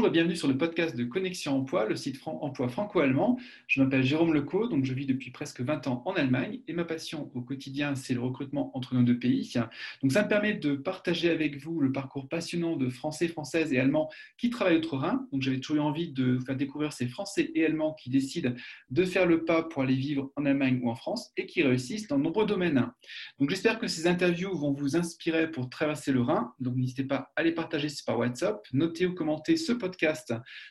Bonjour 0.00 0.14
et 0.14 0.18
bienvenue 0.18 0.36
sur 0.36 0.48
le 0.48 0.56
podcast 0.56 0.96
de 0.96 1.04
Connexion 1.04 1.58
Emploi, 1.58 1.84
le 1.84 1.94
site 1.94 2.22
emploi 2.24 2.70
franco-allemand. 2.70 3.38
Je 3.66 3.82
m'appelle 3.82 4.02
Jérôme 4.02 4.32
Lecaux, 4.32 4.66
donc 4.66 4.86
je 4.86 4.94
vis 4.94 5.04
depuis 5.04 5.30
presque 5.30 5.60
20 5.60 5.88
ans 5.88 6.02
en 6.06 6.14
Allemagne 6.14 6.60
et 6.66 6.72
ma 6.72 6.86
passion 6.86 7.30
au 7.34 7.42
quotidien, 7.42 7.94
c'est 7.94 8.14
le 8.14 8.20
recrutement 8.20 8.74
entre 8.74 8.94
nos 8.94 9.02
deux 9.02 9.18
pays. 9.18 9.52
Donc 10.00 10.12
ça 10.12 10.22
me 10.22 10.28
permet 10.28 10.54
de 10.54 10.74
partager 10.74 11.28
avec 11.28 11.62
vous 11.62 11.80
le 11.80 11.92
parcours 11.92 12.30
passionnant 12.30 12.76
de 12.76 12.88
Français, 12.88 13.28
Françaises 13.28 13.74
et 13.74 13.78
Allemands 13.78 14.08
qui 14.38 14.48
travaillent 14.48 14.78
outre-Rhin. 14.78 15.26
Donc 15.32 15.42
j'avais 15.42 15.60
toujours 15.60 15.84
envie 15.84 16.10
de 16.10 16.36
vous 16.36 16.46
faire 16.46 16.56
découvrir 16.56 16.94
ces 16.94 17.06
Français 17.06 17.50
et 17.54 17.66
Allemands 17.66 17.92
qui 17.92 18.08
décident 18.08 18.54
de 18.88 19.04
faire 19.04 19.26
le 19.26 19.44
pas 19.44 19.64
pour 19.64 19.82
aller 19.82 19.96
vivre 19.96 20.32
en 20.34 20.46
Allemagne 20.46 20.80
ou 20.82 20.88
en 20.88 20.94
France 20.94 21.30
et 21.36 21.44
qui 21.44 21.62
réussissent 21.62 22.08
dans 22.08 22.16
de 22.16 22.22
nombreux 22.22 22.46
domaines. 22.46 22.90
Donc 23.38 23.50
j'espère 23.50 23.78
que 23.78 23.86
ces 23.86 24.06
interviews 24.06 24.56
vont 24.56 24.72
vous 24.72 24.96
inspirer 24.96 25.50
pour 25.50 25.68
traverser 25.68 26.10
le 26.10 26.22
Rhin. 26.22 26.54
Donc 26.58 26.76
n'hésitez 26.76 27.04
pas 27.04 27.32
à 27.36 27.42
les 27.42 27.52
partager 27.52 27.88
par 28.06 28.18
WhatsApp, 28.18 28.66
notez 28.72 29.04
ou 29.04 29.14
commentez 29.14 29.58
ce 29.58 29.72
podcast 29.72 29.89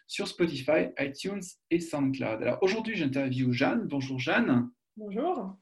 sur 0.07 0.27
Spotify, 0.27 0.89
iTunes 0.99 1.41
et 1.69 1.79
SoundCloud. 1.79 2.41
Alors 2.41 2.59
aujourd'hui, 2.61 2.95
j'interviewe 2.95 3.51
Jeanne. 3.51 3.87
Bonjour 3.87 4.19
Jeanne. 4.19 4.69
Bonjour. 4.97 5.57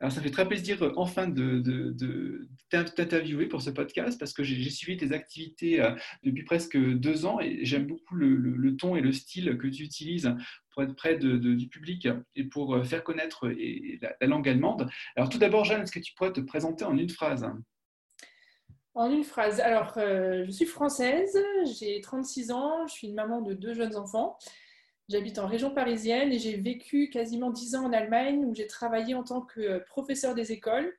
Alors 0.00 0.12
ça 0.12 0.20
fait 0.20 0.30
très 0.30 0.46
plaisir 0.46 0.82
euh, 0.82 0.92
enfin 0.96 1.28
de, 1.28 1.60
de, 1.60 2.48
t'interviewer 2.70 3.46
pour 3.46 3.62
ce 3.62 3.70
podcast 3.70 4.18
parce 4.18 4.32
que 4.32 4.42
j'ai 4.44 4.70
suivi 4.70 4.96
tes 4.96 5.12
activités 5.12 5.80
euh, 5.80 5.92
depuis 6.22 6.44
presque 6.44 6.76
deux 6.76 7.24
ans 7.24 7.40
et 7.40 7.64
j'aime 7.64 7.86
beaucoup 7.86 8.14
le, 8.14 8.76
ton 8.76 8.96
et 8.96 9.00
le 9.00 9.12
style 9.12 9.56
que 9.58 9.66
tu 9.66 9.82
utilises 9.82 10.34
pour 10.70 10.82
être 10.82 10.94
près 10.94 11.16
du 11.16 11.68
public 11.68 12.08
et 12.34 12.44
pour 12.44 12.74
euh, 12.74 12.84
faire 12.84 13.04
connaître 13.04 13.48
la, 13.48 14.14
la 14.20 14.26
langue 14.26 14.48
allemande. 14.48 14.88
Alors 15.16 15.28
tout 15.28 15.38
d'abord, 15.38 15.64
Jeanne, 15.64 15.82
est-ce 15.82 15.92
que 15.92 16.00
tu 16.00 16.12
pourrais 16.14 16.32
te 16.32 16.40
présenter 16.40 16.84
en 16.84 16.96
une 16.96 17.10
phrase? 17.10 17.46
En 18.96 19.10
une 19.10 19.24
phrase. 19.24 19.60
Alors, 19.60 19.92
euh, 19.98 20.44
je 20.46 20.50
suis 20.50 20.64
française, 20.64 21.38
j'ai 21.78 22.00
36 22.00 22.50
ans, 22.50 22.86
je 22.86 22.94
suis 22.94 23.08
une 23.08 23.14
maman 23.14 23.42
de 23.42 23.52
deux 23.52 23.74
jeunes 23.74 23.94
enfants. 23.94 24.38
J'habite 25.08 25.38
en 25.38 25.46
région 25.46 25.70
parisienne 25.70 26.32
et 26.32 26.38
j'ai 26.38 26.56
vécu 26.56 27.10
quasiment 27.10 27.50
10 27.50 27.76
ans 27.76 27.84
en 27.84 27.92
Allemagne 27.92 28.44
où 28.44 28.54
j'ai 28.54 28.66
travaillé 28.66 29.14
en 29.14 29.22
tant 29.22 29.42
que 29.42 29.78
professeur 29.86 30.34
des 30.34 30.50
écoles. 30.50 30.92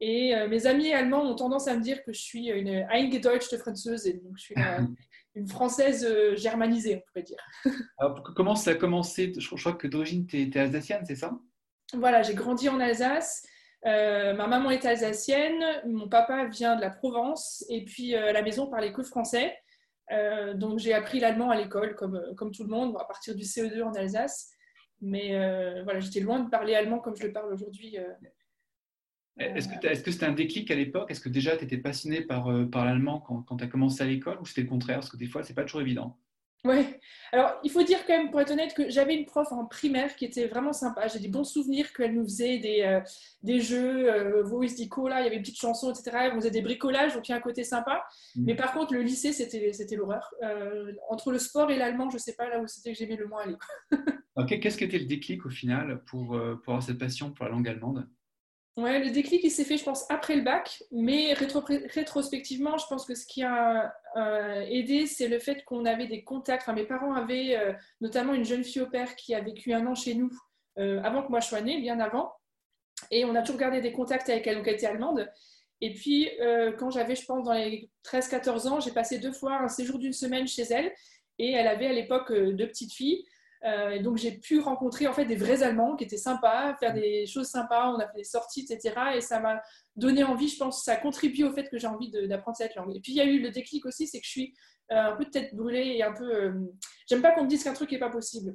Et 0.00 0.34
euh, 0.34 0.48
mes 0.48 0.66
amis 0.66 0.92
allemands 0.92 1.22
ont 1.22 1.36
tendance 1.36 1.68
à 1.68 1.76
me 1.76 1.82
dire 1.82 2.02
que 2.02 2.12
je 2.12 2.20
suis 2.20 2.48
une 2.48 2.86
eingedeutschte 2.90 3.58
Französe, 3.58 4.06
donc 4.24 4.36
je 4.36 4.42
suis 4.42 4.54
une, 5.34 5.46
française 5.46 6.04
euh, 6.04 6.34
germanisée, 6.36 6.96
on 6.96 7.02
pourrait 7.06 7.22
dire. 7.22 7.46
Alors, 7.98 8.22
comment 8.34 8.56
ça 8.56 8.72
a 8.72 8.74
commencé? 8.74 9.32
Je, 9.36 9.54
crois 9.54 9.74
que 9.74 9.86
d'origine, 9.86 10.26
tu 10.26 10.40
es 10.40 10.58
alsacienne, 10.58 11.04
c'est 11.06 11.16
ça? 11.16 11.38
Voilà, 11.92 12.22
j'ai 12.22 12.34
grandi 12.34 12.68
en 12.70 12.80
Alsace. 12.80 13.46
Euh, 13.86 14.32
ma 14.34 14.46
maman 14.46 14.70
est 14.70 14.84
alsacienne, 14.86 15.62
mon 15.86 16.08
papa 16.08 16.46
vient 16.46 16.74
de 16.76 16.80
la 16.80 16.90
Provence, 16.90 17.64
et 17.68 17.84
puis 17.84 18.14
euh, 18.14 18.30
à 18.30 18.32
la 18.32 18.42
maison 18.42 18.66
parlait 18.66 18.92
que 18.92 19.02
français. 19.02 19.54
Euh, 20.10 20.54
donc 20.54 20.78
j'ai 20.78 20.94
appris 20.94 21.20
l'allemand 21.20 21.50
à 21.50 21.56
l'école, 21.56 21.94
comme, 21.94 22.20
comme 22.36 22.50
tout 22.50 22.64
le 22.64 22.70
monde, 22.70 22.96
à 22.98 23.04
partir 23.04 23.34
du 23.34 23.42
CE2 23.42 23.82
en 23.82 23.92
Alsace. 23.92 24.50
Mais 25.00 25.32
voilà, 25.82 26.00
j'étais 26.00 26.20
loin 26.20 26.40
de 26.40 26.48
parler 26.48 26.74
allemand 26.74 26.98
comme 26.98 27.14
je 27.14 27.26
le 27.26 27.32
parle 27.32 27.52
aujourd'hui. 27.52 27.98
Est-ce 29.36 30.02
que 30.02 30.10
c'était 30.10 30.24
un 30.24 30.32
déclic 30.32 30.70
à 30.70 30.74
l'époque? 30.74 31.10
Est-ce 31.10 31.20
que 31.20 31.28
déjà 31.28 31.58
tu 31.58 31.64
étais 31.64 31.76
passionné 31.76 32.22
par, 32.22 32.48
par 32.72 32.86
l'allemand 32.86 33.20
quand, 33.20 33.42
quand 33.42 33.58
tu 33.58 33.64
as 33.64 33.66
commencé 33.66 34.02
à 34.02 34.06
l'école? 34.06 34.38
Ou 34.40 34.46
c'était 34.46 34.62
le 34.62 34.68
contraire? 34.68 35.00
Parce 35.00 35.10
que 35.10 35.18
des 35.18 35.26
fois, 35.26 35.42
c'est 35.42 35.52
pas 35.52 35.64
toujours 35.64 35.82
évident. 35.82 36.18
Ouais. 36.64 36.98
Alors, 37.32 37.60
il 37.62 37.70
faut 37.70 37.82
dire 37.82 37.98
quand 38.06 38.16
même, 38.16 38.30
pour 38.30 38.40
être 38.40 38.50
honnête, 38.50 38.72
que 38.72 38.88
j'avais 38.88 39.14
une 39.14 39.26
prof 39.26 39.52
en 39.52 39.66
primaire 39.66 40.16
qui 40.16 40.24
était 40.24 40.46
vraiment 40.46 40.72
sympa. 40.72 41.08
J'ai 41.08 41.18
des 41.18 41.28
bons 41.28 41.44
souvenirs 41.44 41.92
qu'elle 41.92 42.14
nous 42.14 42.24
faisait 42.24 42.58
des, 42.58 42.80
euh, 42.82 43.00
des 43.42 43.60
jeux, 43.60 44.10
euh, 44.10 44.42
Voice 44.42 44.74
Dico, 44.74 45.06
là, 45.06 45.20
il 45.20 45.24
y 45.24 45.26
avait 45.26 45.36
des 45.36 45.42
petites 45.42 45.60
chansons, 45.60 45.92
etc. 45.92 46.16
Elle 46.22 46.34
faisait 46.34 46.50
des 46.50 46.62
bricolages, 46.62 47.14
donc 47.14 47.28
il 47.28 47.32
y 47.32 47.34
a 47.34 47.36
un 47.38 47.42
côté 47.42 47.64
sympa. 47.64 48.02
Mm. 48.34 48.44
Mais 48.46 48.54
par 48.54 48.72
contre, 48.72 48.94
le 48.94 49.02
lycée, 49.02 49.32
c'était 49.32 49.96
l'horreur. 49.96 50.32
Euh, 50.42 50.92
entre 51.10 51.32
le 51.32 51.38
sport 51.38 51.70
et 51.70 51.76
l'allemand, 51.76 52.08
je 52.08 52.16
ne 52.16 52.20
sais 52.20 52.34
pas 52.34 52.48
là 52.48 52.60
où 52.60 52.66
c'était 52.66 52.92
que 52.92 52.98
j'aimais 52.98 53.16
le 53.16 53.26
moins 53.26 53.42
aller. 53.42 53.56
ok, 54.36 54.58
qu'est-ce 54.60 54.78
qui 54.78 54.84
était 54.84 54.98
le 54.98 55.06
déclic 55.06 55.44
au 55.44 55.50
final 55.50 56.02
pour, 56.06 56.28
pour 56.28 56.72
avoir 56.72 56.82
cette 56.82 56.98
passion 56.98 57.30
pour 57.30 57.44
la 57.44 57.50
langue 57.50 57.68
allemande? 57.68 58.08
Ouais, 58.76 58.98
le 58.98 59.10
déclic, 59.10 59.44
il 59.44 59.52
s'est 59.52 59.62
fait, 59.64 59.76
je 59.76 59.84
pense, 59.84 60.04
après 60.10 60.34
le 60.34 60.42
bac. 60.42 60.82
Mais 60.90 61.32
rétrospectivement, 61.32 62.76
je 62.76 62.86
pense 62.88 63.06
que 63.06 63.14
ce 63.14 63.24
qui 63.24 63.44
a 63.44 63.94
euh, 64.16 64.66
aidé, 64.68 65.06
c'est 65.06 65.28
le 65.28 65.38
fait 65.38 65.64
qu'on 65.64 65.84
avait 65.84 66.08
des 66.08 66.24
contacts. 66.24 66.62
Enfin, 66.62 66.72
mes 66.72 66.84
parents 66.84 67.14
avaient 67.14 67.56
euh, 67.56 67.72
notamment 68.00 68.34
une 68.34 68.44
jeune 68.44 68.64
fille 68.64 68.82
au 68.82 68.88
père 68.88 69.14
qui 69.14 69.32
a 69.32 69.40
vécu 69.40 69.72
un 69.72 69.86
an 69.86 69.94
chez 69.94 70.14
nous 70.14 70.30
euh, 70.78 71.00
avant 71.04 71.22
que 71.22 71.28
moi 71.28 71.38
je 71.38 71.46
sois 71.46 71.60
née, 71.60 71.80
bien 71.80 72.00
avant. 72.00 72.32
Et 73.12 73.24
on 73.24 73.36
a 73.36 73.42
toujours 73.42 73.58
gardé 73.60 73.80
des 73.80 73.92
contacts 73.92 74.28
avec 74.28 74.44
elle, 74.48 74.56
donc 74.56 74.66
elle 74.66 74.74
était 74.74 74.86
allemande. 74.86 75.30
Et 75.80 75.92
puis, 75.92 76.30
quand 76.78 76.90
j'avais, 76.90 77.14
je 77.14 77.26
pense, 77.26 77.44
dans 77.44 77.52
les 77.52 77.90
13-14 78.04 78.68
ans, 78.68 78.80
j'ai 78.80 78.92
passé 78.92 79.18
deux 79.18 79.32
fois 79.32 79.58
un 79.60 79.68
séjour 79.68 79.98
d'une 79.98 80.14
semaine 80.14 80.46
chez 80.46 80.62
elle. 80.62 80.92
Et 81.38 81.52
elle 81.52 81.66
avait 81.66 81.88
à 81.88 81.92
l'époque 81.92 82.32
deux 82.32 82.66
petites 82.66 82.92
filles. 82.94 83.26
Euh, 83.64 84.02
donc 84.02 84.18
j'ai 84.18 84.32
pu 84.32 84.60
rencontrer 84.60 85.06
en 85.06 85.14
fait 85.14 85.24
des 85.24 85.36
vrais 85.36 85.62
Allemands 85.62 85.96
qui 85.96 86.04
étaient 86.04 86.18
sympas, 86.18 86.74
faire 86.76 86.92
des 86.92 87.26
choses 87.26 87.48
sympas, 87.48 87.90
on 87.90 87.98
a 87.98 88.06
fait 88.06 88.18
des 88.18 88.24
sorties, 88.24 88.66
etc. 88.68 88.94
Et 89.16 89.20
ça 89.20 89.40
m'a 89.40 89.62
donné 89.96 90.22
envie, 90.22 90.48
je 90.48 90.58
pense, 90.58 90.84
ça 90.84 90.92
a 90.92 90.96
contribué 90.96 91.44
au 91.44 91.52
fait 91.52 91.68
que 91.70 91.78
j'ai 91.78 91.86
envie 91.86 92.10
d'apprendre 92.10 92.56
cette 92.56 92.74
langue. 92.74 92.94
Et 92.94 93.00
puis 93.00 93.12
il 93.12 93.16
y 93.16 93.20
a 93.20 93.24
eu 93.24 93.40
le 93.40 93.50
déclic 93.50 93.86
aussi, 93.86 94.06
c'est 94.06 94.20
que 94.20 94.26
je 94.26 94.30
suis 94.30 94.54
euh, 94.92 95.12
un 95.12 95.16
peu 95.16 95.24
de 95.24 95.30
tête 95.30 95.54
brûlée 95.54 95.94
et 95.96 96.02
un 96.02 96.12
peu... 96.12 96.24
Euh, 96.24 96.52
j'aime 97.08 97.22
pas 97.22 97.32
qu'on 97.32 97.44
me 97.44 97.48
dise 97.48 97.64
qu'un 97.64 97.72
truc 97.72 97.90
n'est 97.90 97.98
pas 97.98 98.10
possible. 98.10 98.54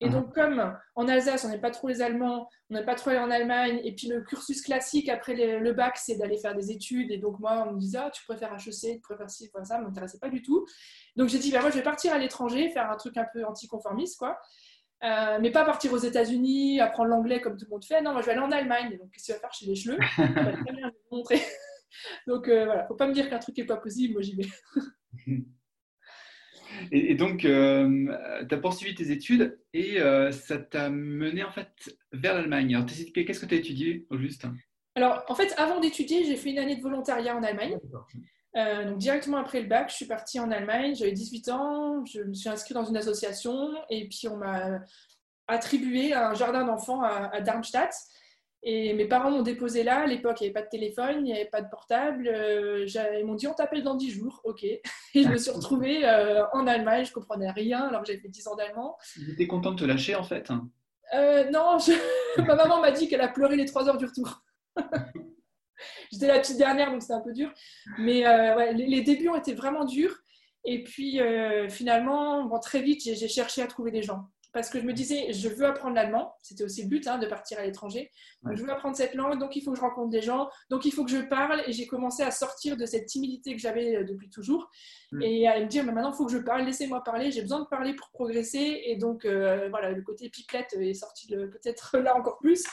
Et 0.00 0.06
mhm. 0.06 0.12
donc, 0.12 0.34
comme 0.34 0.76
en 0.94 1.08
Alsace, 1.08 1.44
on 1.44 1.50
n'est 1.50 1.60
pas 1.60 1.70
trop 1.70 1.88
les 1.88 2.00
Allemands, 2.00 2.48
on 2.70 2.74
n'est 2.74 2.84
pas 2.84 2.94
trop 2.94 3.10
allé 3.10 3.18
en 3.18 3.30
Allemagne, 3.30 3.80
et 3.84 3.94
puis 3.94 4.08
le 4.08 4.22
cursus 4.22 4.62
classique 4.62 5.08
après 5.08 5.34
le, 5.34 5.72
bac, 5.72 5.98
c'est 5.98 6.16
d'aller 6.16 6.38
faire 6.38 6.54
des 6.54 6.70
études. 6.70 7.10
Et 7.10 7.18
donc, 7.18 7.38
moi, 7.38 7.66
on 7.68 7.74
me 7.74 7.78
disait, 7.78 7.98
ah, 7.98 8.10
tu 8.10 8.24
préfères 8.24 8.52
HEC, 8.54 8.94
tu 8.94 9.00
préfères 9.00 9.30
ci, 9.30 9.50
ça, 9.54 9.64
ça 9.64 9.78
ne 9.78 9.84
m'intéressait 9.84 10.18
pas 10.18 10.30
du 10.30 10.42
tout. 10.42 10.66
Donc, 11.16 11.28
j'ai 11.28 11.38
dit, 11.38 11.52
bah, 11.52 11.60
moi, 11.60 11.70
je 11.70 11.76
vais 11.76 11.82
partir 11.82 12.12
à 12.12 12.18
l'étranger, 12.18 12.70
faire 12.70 12.90
un 12.90 12.96
truc 12.96 13.16
un 13.16 13.26
peu 13.32 13.44
anticonformiste, 13.44 14.18
quoi. 14.18 14.38
Euh, 15.02 15.38
mais 15.40 15.50
pas 15.50 15.64
partir 15.64 15.92
aux 15.92 15.98
États-Unis, 15.98 16.80
apprendre 16.80 17.08
l'anglais 17.08 17.40
comme 17.40 17.56
tout 17.56 17.64
le 17.64 17.70
monde 17.70 17.84
fait. 17.84 18.02
Non, 18.02 18.12
moi, 18.12 18.20
je 18.20 18.26
vais 18.26 18.32
aller 18.32 18.42
en 18.42 18.50
Allemagne. 18.50 18.98
Donc, 18.98 19.10
qu'est-ce 19.12 19.28
que 19.28 19.32
tu 19.32 19.32
vas 19.32 19.40
faire 19.40 19.52
chez 19.52 19.66
les 19.66 19.74
Cheleux 19.74 19.98
très 20.16 20.72
bien, 20.72 20.90
vous 21.10 21.16
montrer. 21.16 21.40
donc, 22.26 22.48
euh, 22.48 22.64
voilà, 22.66 22.86
faut 22.86 22.94
pas 22.94 23.06
me 23.06 23.14
dire 23.14 23.28
qu'un 23.30 23.38
truc 23.38 23.56
n'est 23.56 23.64
pas 23.64 23.78
possible, 23.78 24.14
moi, 24.14 24.22
j'y 24.22 24.36
vais. 24.36 24.48
Et, 26.92 27.14
donc, 27.14 27.44
euh, 27.44 28.44
tu 28.48 28.54
as 28.54 28.58
poursuivi 28.58 28.94
tes 28.94 29.10
études 29.10 29.58
et 29.72 30.00
euh, 30.00 30.32
ça 30.32 30.58
t'a 30.58 30.90
mené 30.90 31.44
en 31.44 31.50
fait 31.50 31.68
vers 32.12 32.34
l'Allemagne. 32.34 32.74
Alors, 32.74 32.86
qu'est-ce 32.86 33.40
que 33.40 33.46
tu 33.46 33.54
as 33.54 33.58
étudié 33.58 34.06
au 34.10 34.18
juste 34.18 34.46
Alors, 34.94 35.24
en 35.28 35.34
fait, 35.34 35.54
avant 35.56 35.80
d'étudier, 35.80 36.24
j'ai 36.24 36.36
fait 36.36 36.50
une 36.50 36.58
année 36.58 36.76
de 36.76 36.82
volontariat 36.82 37.36
en 37.36 37.42
Allemagne. 37.42 37.76
Euh, 38.56 38.84
donc, 38.84 38.98
directement 38.98 39.36
après 39.36 39.60
le 39.60 39.68
bac, 39.68 39.90
je 39.90 39.96
suis 39.96 40.06
partie 40.06 40.40
en 40.40 40.50
Allemagne. 40.50 40.94
J'avais 40.94 41.12
18 41.12 41.48
ans, 41.50 42.04
je 42.06 42.22
me 42.22 42.34
suis 42.34 42.48
inscrite 42.48 42.74
dans 42.74 42.84
une 42.84 42.96
association 42.96 43.70
et 43.88 44.08
puis 44.08 44.28
on 44.28 44.36
m'a 44.36 44.80
attribué 45.46 46.12
un 46.12 46.34
jardin 46.34 46.64
d'enfants 46.64 47.02
à 47.02 47.40
Darmstadt. 47.40 47.90
Et 48.62 48.92
mes 48.92 49.06
parents 49.06 49.30
m'ont 49.30 49.42
déposé 49.42 49.82
là. 49.82 50.00
À 50.00 50.06
l'époque, 50.06 50.40
il 50.40 50.44
n'y 50.44 50.48
avait 50.48 50.60
pas 50.60 50.62
de 50.62 50.68
téléphone, 50.68 51.16
il 51.20 51.22
n'y 51.24 51.32
avait 51.32 51.46
pas 51.46 51.62
de 51.62 51.70
portable. 51.70 52.28
Euh, 52.28 52.86
ils 53.18 53.24
m'ont 53.24 53.34
dit 53.34 53.46
on 53.46 53.54
t'appelle 53.54 53.82
dans 53.82 53.94
10 53.94 54.10
jours. 54.10 54.40
Ok. 54.44 54.64
Et 54.64 54.82
je 55.14 55.28
me 55.28 55.38
suis 55.38 55.50
retrouvée 55.50 56.04
euh, 56.04 56.44
en 56.52 56.66
Allemagne. 56.66 57.04
Je 57.04 57.10
ne 57.10 57.14
comprenais 57.14 57.50
rien 57.50 57.88
alors 57.88 58.02
que 58.02 58.08
j'avais 58.08 58.20
fait 58.20 58.28
10 58.28 58.48
ans 58.48 58.56
d'allemand. 58.56 58.98
étais 59.30 59.46
contente 59.46 59.76
de 59.76 59.80
te 59.80 59.84
lâcher 59.86 60.14
en 60.14 60.24
fait 60.24 60.50
euh, 61.14 61.50
Non, 61.50 61.78
ma 62.38 62.54
maman 62.54 62.80
m'a 62.80 62.90
dit 62.90 63.08
qu'elle 63.08 63.22
a 63.22 63.28
pleuré 63.28 63.56
les 63.56 63.64
3 63.64 63.88
heures 63.88 63.98
du 63.98 64.06
retour. 64.06 64.42
J'étais 66.12 66.26
la 66.26 66.38
petite 66.38 66.58
dernière 66.58 66.90
donc 66.90 67.00
c'était 67.00 67.14
un 67.14 67.20
peu 67.20 67.32
dur. 67.32 67.50
Mais 67.98 68.26
ouais, 68.26 68.74
les, 68.74 69.00
débuts 69.00 69.30
ont 69.30 69.36
été 69.36 69.54
vraiment 69.54 69.86
durs. 69.86 70.14
Et 70.66 70.84
puis 70.84 71.18
finalement, 71.70 72.44
bon, 72.44 72.58
très 72.58 72.82
vite, 72.82 73.00
j'ai 73.02 73.28
cherché 73.28 73.62
à 73.62 73.66
trouver 73.66 73.90
des 73.90 74.02
gens 74.02 74.28
parce 74.52 74.68
que 74.68 74.80
je 74.80 74.84
me 74.84 74.92
disais, 74.92 75.32
je 75.32 75.48
veux 75.48 75.66
apprendre 75.66 75.94
l'allemand. 75.94 76.34
C'était 76.42 76.64
aussi 76.64 76.82
le 76.82 76.88
but 76.88 77.06
hein, 77.06 77.18
de 77.18 77.26
partir 77.26 77.58
à 77.58 77.64
l'étranger. 77.64 78.10
je 78.44 78.62
veux 78.62 78.70
apprendre 78.70 78.96
cette 78.96 79.14
langue, 79.14 79.38
donc 79.38 79.56
il 79.56 79.62
faut 79.62 79.72
que 79.72 79.76
je 79.76 79.82
rencontre 79.82 80.10
des 80.10 80.22
gens, 80.22 80.48
donc 80.70 80.84
il 80.84 80.92
faut 80.92 81.04
que 81.04 81.10
je 81.10 81.20
parle. 81.20 81.62
Et 81.66 81.72
j'ai 81.72 81.86
commencé 81.86 82.22
à 82.22 82.30
sortir 82.30 82.76
de 82.76 82.86
cette 82.86 83.06
timidité 83.06 83.54
que 83.54 83.60
j'avais 83.60 83.96
euh, 83.96 84.04
depuis 84.04 84.30
toujours 84.30 84.70
mm. 85.12 85.22
et 85.22 85.48
à 85.48 85.60
me 85.60 85.66
dire, 85.66 85.84
mais 85.84 85.92
maintenant 85.92 86.12
il 86.12 86.16
faut 86.16 86.26
que 86.26 86.32
je 86.32 86.38
parle, 86.38 86.64
laissez-moi 86.64 87.02
parler, 87.04 87.30
j'ai 87.30 87.42
besoin 87.42 87.60
de 87.60 87.66
parler 87.66 87.94
pour 87.94 88.10
progresser. 88.10 88.82
Et 88.84 88.96
donc, 88.96 89.24
euh, 89.24 89.68
voilà, 89.70 89.92
le 89.92 90.02
côté 90.02 90.28
pipelette 90.28 90.74
est 90.74 90.94
sorti 90.94 91.28
peut-être 91.28 91.98
là 91.98 92.16
encore 92.16 92.38
plus. 92.38 92.64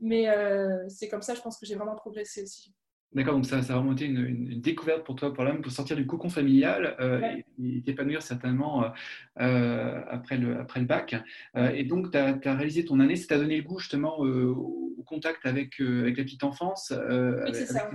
Mais 0.00 0.28
euh, 0.28 0.84
c'est 0.88 1.08
comme 1.08 1.22
ça, 1.22 1.34
je 1.34 1.40
pense 1.40 1.58
que 1.58 1.66
j'ai 1.66 1.76
vraiment 1.76 1.94
progressé 1.94 2.42
aussi. 2.42 2.74
D'accord, 3.14 3.34
donc 3.34 3.44
ça, 3.44 3.62
ça 3.62 3.74
a 3.74 3.76
vraiment 3.76 3.92
été 3.92 4.06
une, 4.06 4.60
découverte 4.60 5.04
pour 5.04 5.16
toi, 5.16 5.34
pour 5.34 5.44
l'homme, 5.44 5.60
pour 5.60 5.70
sortir 5.70 5.96
du 5.96 6.06
cocon 6.06 6.30
familial 6.30 6.96
euh, 6.98 7.36
et, 7.62 7.82
t'épanouir 7.82 8.22
certainement 8.22 8.84
euh, 8.84 8.88
euh, 9.40 10.00
après, 10.08 10.38
le, 10.38 10.58
après 10.58 10.80
le 10.80 10.86
bac. 10.86 11.14
et 11.74 11.84
donc, 11.84 12.10
tu 12.10 12.16
as, 12.18 12.54
réalisé 12.54 12.84
ton 12.84 13.00
année, 13.00 13.16
ça 13.16 13.28
t'a 13.28 13.38
donné 13.38 13.58
le 13.58 13.64
goût 13.64 13.78
justement 13.78 14.18
au 14.18 15.02
contact 15.04 15.44
avec, 15.44 15.78
avec 15.80 16.16
la 16.16 16.24
petite 16.24 16.44
enfance. 16.44 16.92
oui, 16.92 17.50
c'est 17.52 17.66
ça 17.66 17.90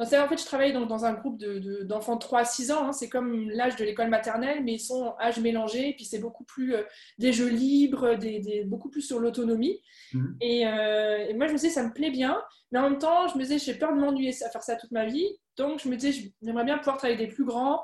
en 0.00 0.28
fait, 0.28 0.40
je 0.40 0.46
travaille 0.46 0.72
dans, 0.72 1.04
un 1.04 1.12
groupe 1.12 1.38
d'enfants 1.38 2.14
de, 2.14 2.20
3 2.20 2.40
à 2.40 2.44
6 2.44 2.70
ans. 2.70 2.86
Hein. 2.86 2.92
C'est 2.92 3.08
comme 3.08 3.50
l'âge 3.50 3.76
de 3.76 3.84
l'école 3.84 4.08
maternelle, 4.08 4.64
mais 4.64 4.74
ils 4.74 4.80
sont 4.80 5.14
âge 5.20 5.38
mélangé. 5.40 5.90
Et 5.90 5.94
puis, 5.94 6.04
c'est 6.04 6.18
beaucoup 6.18 6.44
plus 6.44 6.74
euh, 6.74 6.82
des 7.18 7.32
jeux 7.32 7.48
libres, 7.48 8.14
des, 8.14 8.64
beaucoup 8.64 8.88
plus 8.88 9.02
sur 9.02 9.18
l'autonomie. 9.18 9.80
Mhm. 10.14 10.38
Euh, 10.42 11.26
et, 11.28 11.34
moi, 11.34 11.46
je 11.46 11.52
me 11.52 11.58
disais, 11.58 11.70
ça 11.70 11.82
me 11.82 11.92
plaît 11.92 12.10
bien. 12.10 12.40
Mais 12.72 12.78
en 12.78 12.88
même 12.88 12.98
temps, 12.98 13.28
je 13.28 13.36
me 13.36 13.42
disais, 13.42 13.58
j'ai 13.58 13.74
peur 13.74 13.94
de 13.94 14.00
m'ennuyer 14.00 14.34
à 14.42 14.48
faire 14.48 14.62
ça 14.62 14.76
toute 14.76 14.92
ma 14.92 15.06
vie. 15.06 15.28
Donc, 15.56 15.80
je 15.82 15.88
me 15.88 15.96
disais, 15.96 16.32
j'aimerais 16.42 16.64
bien 16.64 16.78
pouvoir 16.78 16.96
travailler 16.96 17.18
avec 17.18 17.28
des 17.28 17.34
plus 17.34 17.44
grands, 17.44 17.82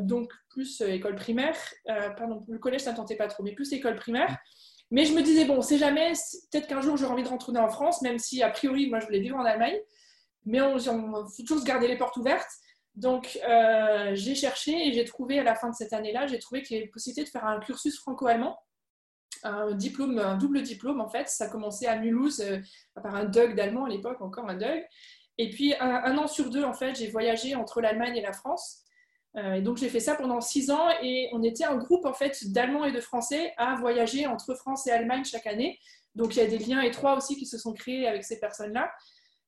donc 0.00 0.32
plus 0.48 0.80
école 0.82 1.16
primaire. 1.16 1.56
pardon, 2.16 2.44
le 2.48 2.58
collège, 2.58 2.82
ça 2.82 2.92
ne 2.92 2.96
tentait 2.96 3.16
pas 3.16 3.26
trop, 3.26 3.42
mais 3.42 3.52
plus 3.52 3.72
école 3.72 3.96
primaire. 3.96 4.38
Mais 4.90 5.04
je 5.04 5.12
me 5.12 5.22
disais, 5.22 5.44
bon, 5.44 5.58
on 5.58 5.62
sait 5.62 5.78
jamais, 5.78 6.12
peut-être 6.50 6.66
qu'un 6.66 6.80
jour 6.80 6.96
j'aurai 6.96 7.12
envie 7.12 7.22
de 7.22 7.28
rentrer 7.28 7.56
en 7.58 7.68
France, 7.68 8.02
même 8.02 8.18
si 8.18 8.42
a 8.42 8.50
priori, 8.50 8.88
moi 8.88 8.98
je 9.00 9.06
voulais 9.06 9.20
vivre 9.20 9.36
en 9.36 9.44
Allemagne. 9.44 9.76
Mais 10.46 10.60
on, 10.60 10.76
on 10.76 11.26
faut 11.28 11.42
toujours 11.42 11.64
garder 11.64 11.88
les 11.88 11.96
portes 11.96 12.16
ouvertes. 12.16 12.50
Donc, 12.94 13.38
euh, 13.48 14.10
j'ai 14.14 14.34
cherché 14.34 14.72
et 14.88 14.92
j'ai 14.92 15.04
trouvé 15.04 15.38
à 15.38 15.42
la 15.42 15.54
fin 15.54 15.70
de 15.70 15.74
cette 15.74 15.92
année-là, 15.92 16.26
j'ai 16.26 16.38
trouvé 16.38 16.62
qu'il 16.62 16.76
y 16.76 16.80
avait 16.80 16.88
possibilité 16.88 17.24
de 17.24 17.28
faire 17.28 17.46
un 17.46 17.60
cursus 17.60 17.98
franco-allemand, 17.98 18.58
un 19.42 19.72
diplôme, 19.72 20.18
un 20.18 20.36
double 20.36 20.62
diplôme 20.62 21.00
en 21.00 21.08
fait. 21.08 21.28
Ça 21.28 21.48
commençait 21.48 21.86
à 21.86 21.96
Mulhouse 21.96 22.40
euh, 22.40 22.58
par 22.94 23.14
un 23.14 23.24
DUG 23.24 23.54
d'allemand 23.54 23.84
à 23.84 23.88
l'époque, 23.88 24.20
encore 24.20 24.48
un 24.48 24.56
DUG. 24.56 24.86
Et 25.38 25.48
puis, 25.48 25.74
un, 25.80 26.18
an 26.18 26.26
sur 26.26 26.50
deux, 26.50 26.64
en 26.64 26.74
fait, 26.74 26.96
j'ai 26.96 27.08
voyagé 27.08 27.54
entre 27.54 27.80
l'Allemagne 27.80 28.14
et 28.16 28.20
la 28.20 28.34
France. 28.34 28.82
Euh, 29.36 29.54
et 29.54 29.62
donc, 29.62 29.78
j'ai 29.78 29.88
fait 29.88 30.00
ça 30.00 30.14
pendant 30.14 30.42
six 30.42 30.70
ans 30.70 30.90
et 31.02 31.30
on 31.32 31.42
était 31.42 31.64
un 31.64 31.76
groupe 31.76 32.04
en 32.04 32.12
fait 32.12 32.52
d'Allemands 32.52 32.84
et 32.84 32.92
de 32.92 33.00
Français 33.00 33.54
à 33.56 33.76
voyager 33.76 34.26
entre 34.26 34.54
France 34.54 34.86
et 34.86 34.90
Allemagne 34.90 35.24
chaque 35.24 35.46
année. 35.46 35.78
Donc, 36.14 36.36
il 36.36 36.40
y 36.40 36.42
a 36.42 36.46
des 36.46 36.58
liens 36.58 36.82
étroits 36.82 37.16
aussi 37.16 37.36
qui 37.36 37.46
se 37.46 37.56
sont 37.56 37.72
créés 37.72 38.06
avec 38.06 38.24
ces 38.24 38.38
personnes-là. 38.38 38.90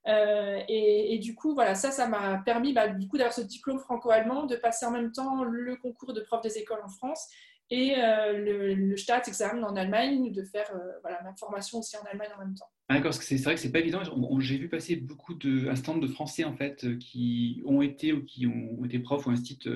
Euh, 0.08 0.60
et, 0.68 1.18
du 1.18 1.34
coup, 1.34 1.54
voilà, 1.54 1.74
ça, 1.74 1.90
ça 1.90 2.08
m'a 2.08 2.38
permis 2.38 2.72
bah, 2.72 2.88
du 2.88 3.06
coup 3.06 3.18
d'avoir 3.18 3.34
ce 3.34 3.40
diplôme 3.40 3.78
franco-allemand, 3.78 4.46
de 4.46 4.56
passer 4.56 4.86
en 4.86 4.90
même 4.90 5.12
temps 5.12 5.44
le 5.44 5.76
concours 5.76 6.12
de 6.12 6.20
prof 6.20 6.42
des 6.42 6.58
écoles 6.58 6.80
en 6.84 6.88
France 6.88 7.28
et 7.70 7.94
euh, 7.96 8.32
le, 8.36 8.74
le 8.74 8.96
Staatsexamen 8.96 9.62
en 9.62 9.76
Allemagne, 9.76 10.30
de 10.32 10.42
faire 10.42 10.70
euh, 10.74 10.98
voilà, 11.00 11.22
ma 11.22 11.34
formation 11.34 11.78
aussi 11.78 11.96
en 11.96 12.02
Allemagne 12.10 12.28
en 12.36 12.40
même 12.40 12.54
temps. 12.54 12.68
Ah, 12.88 12.96
d'accord, 12.96 13.14
c'est 13.14 13.36
vrai 13.36 13.54
que 13.54 13.60
c'est 13.60 13.72
pas 13.72 13.78
évident. 13.78 14.00
J'ai 14.40 14.58
vu 14.58 14.68
passer 14.68 14.96
beaucoup 14.96 15.34
de 15.34 15.68
un 15.68 15.76
stand 15.76 16.02
de 16.02 16.08
Français 16.08 16.44
en 16.44 16.54
fait 16.54 16.98
qui 16.98 17.62
ont 17.64 17.80
été 17.80 18.12
ou 18.12 18.24
qui 18.24 18.46
ont 18.46 18.84
été 18.84 18.98
profs 18.98 19.26
ou 19.26 19.30
instituts 19.30 19.70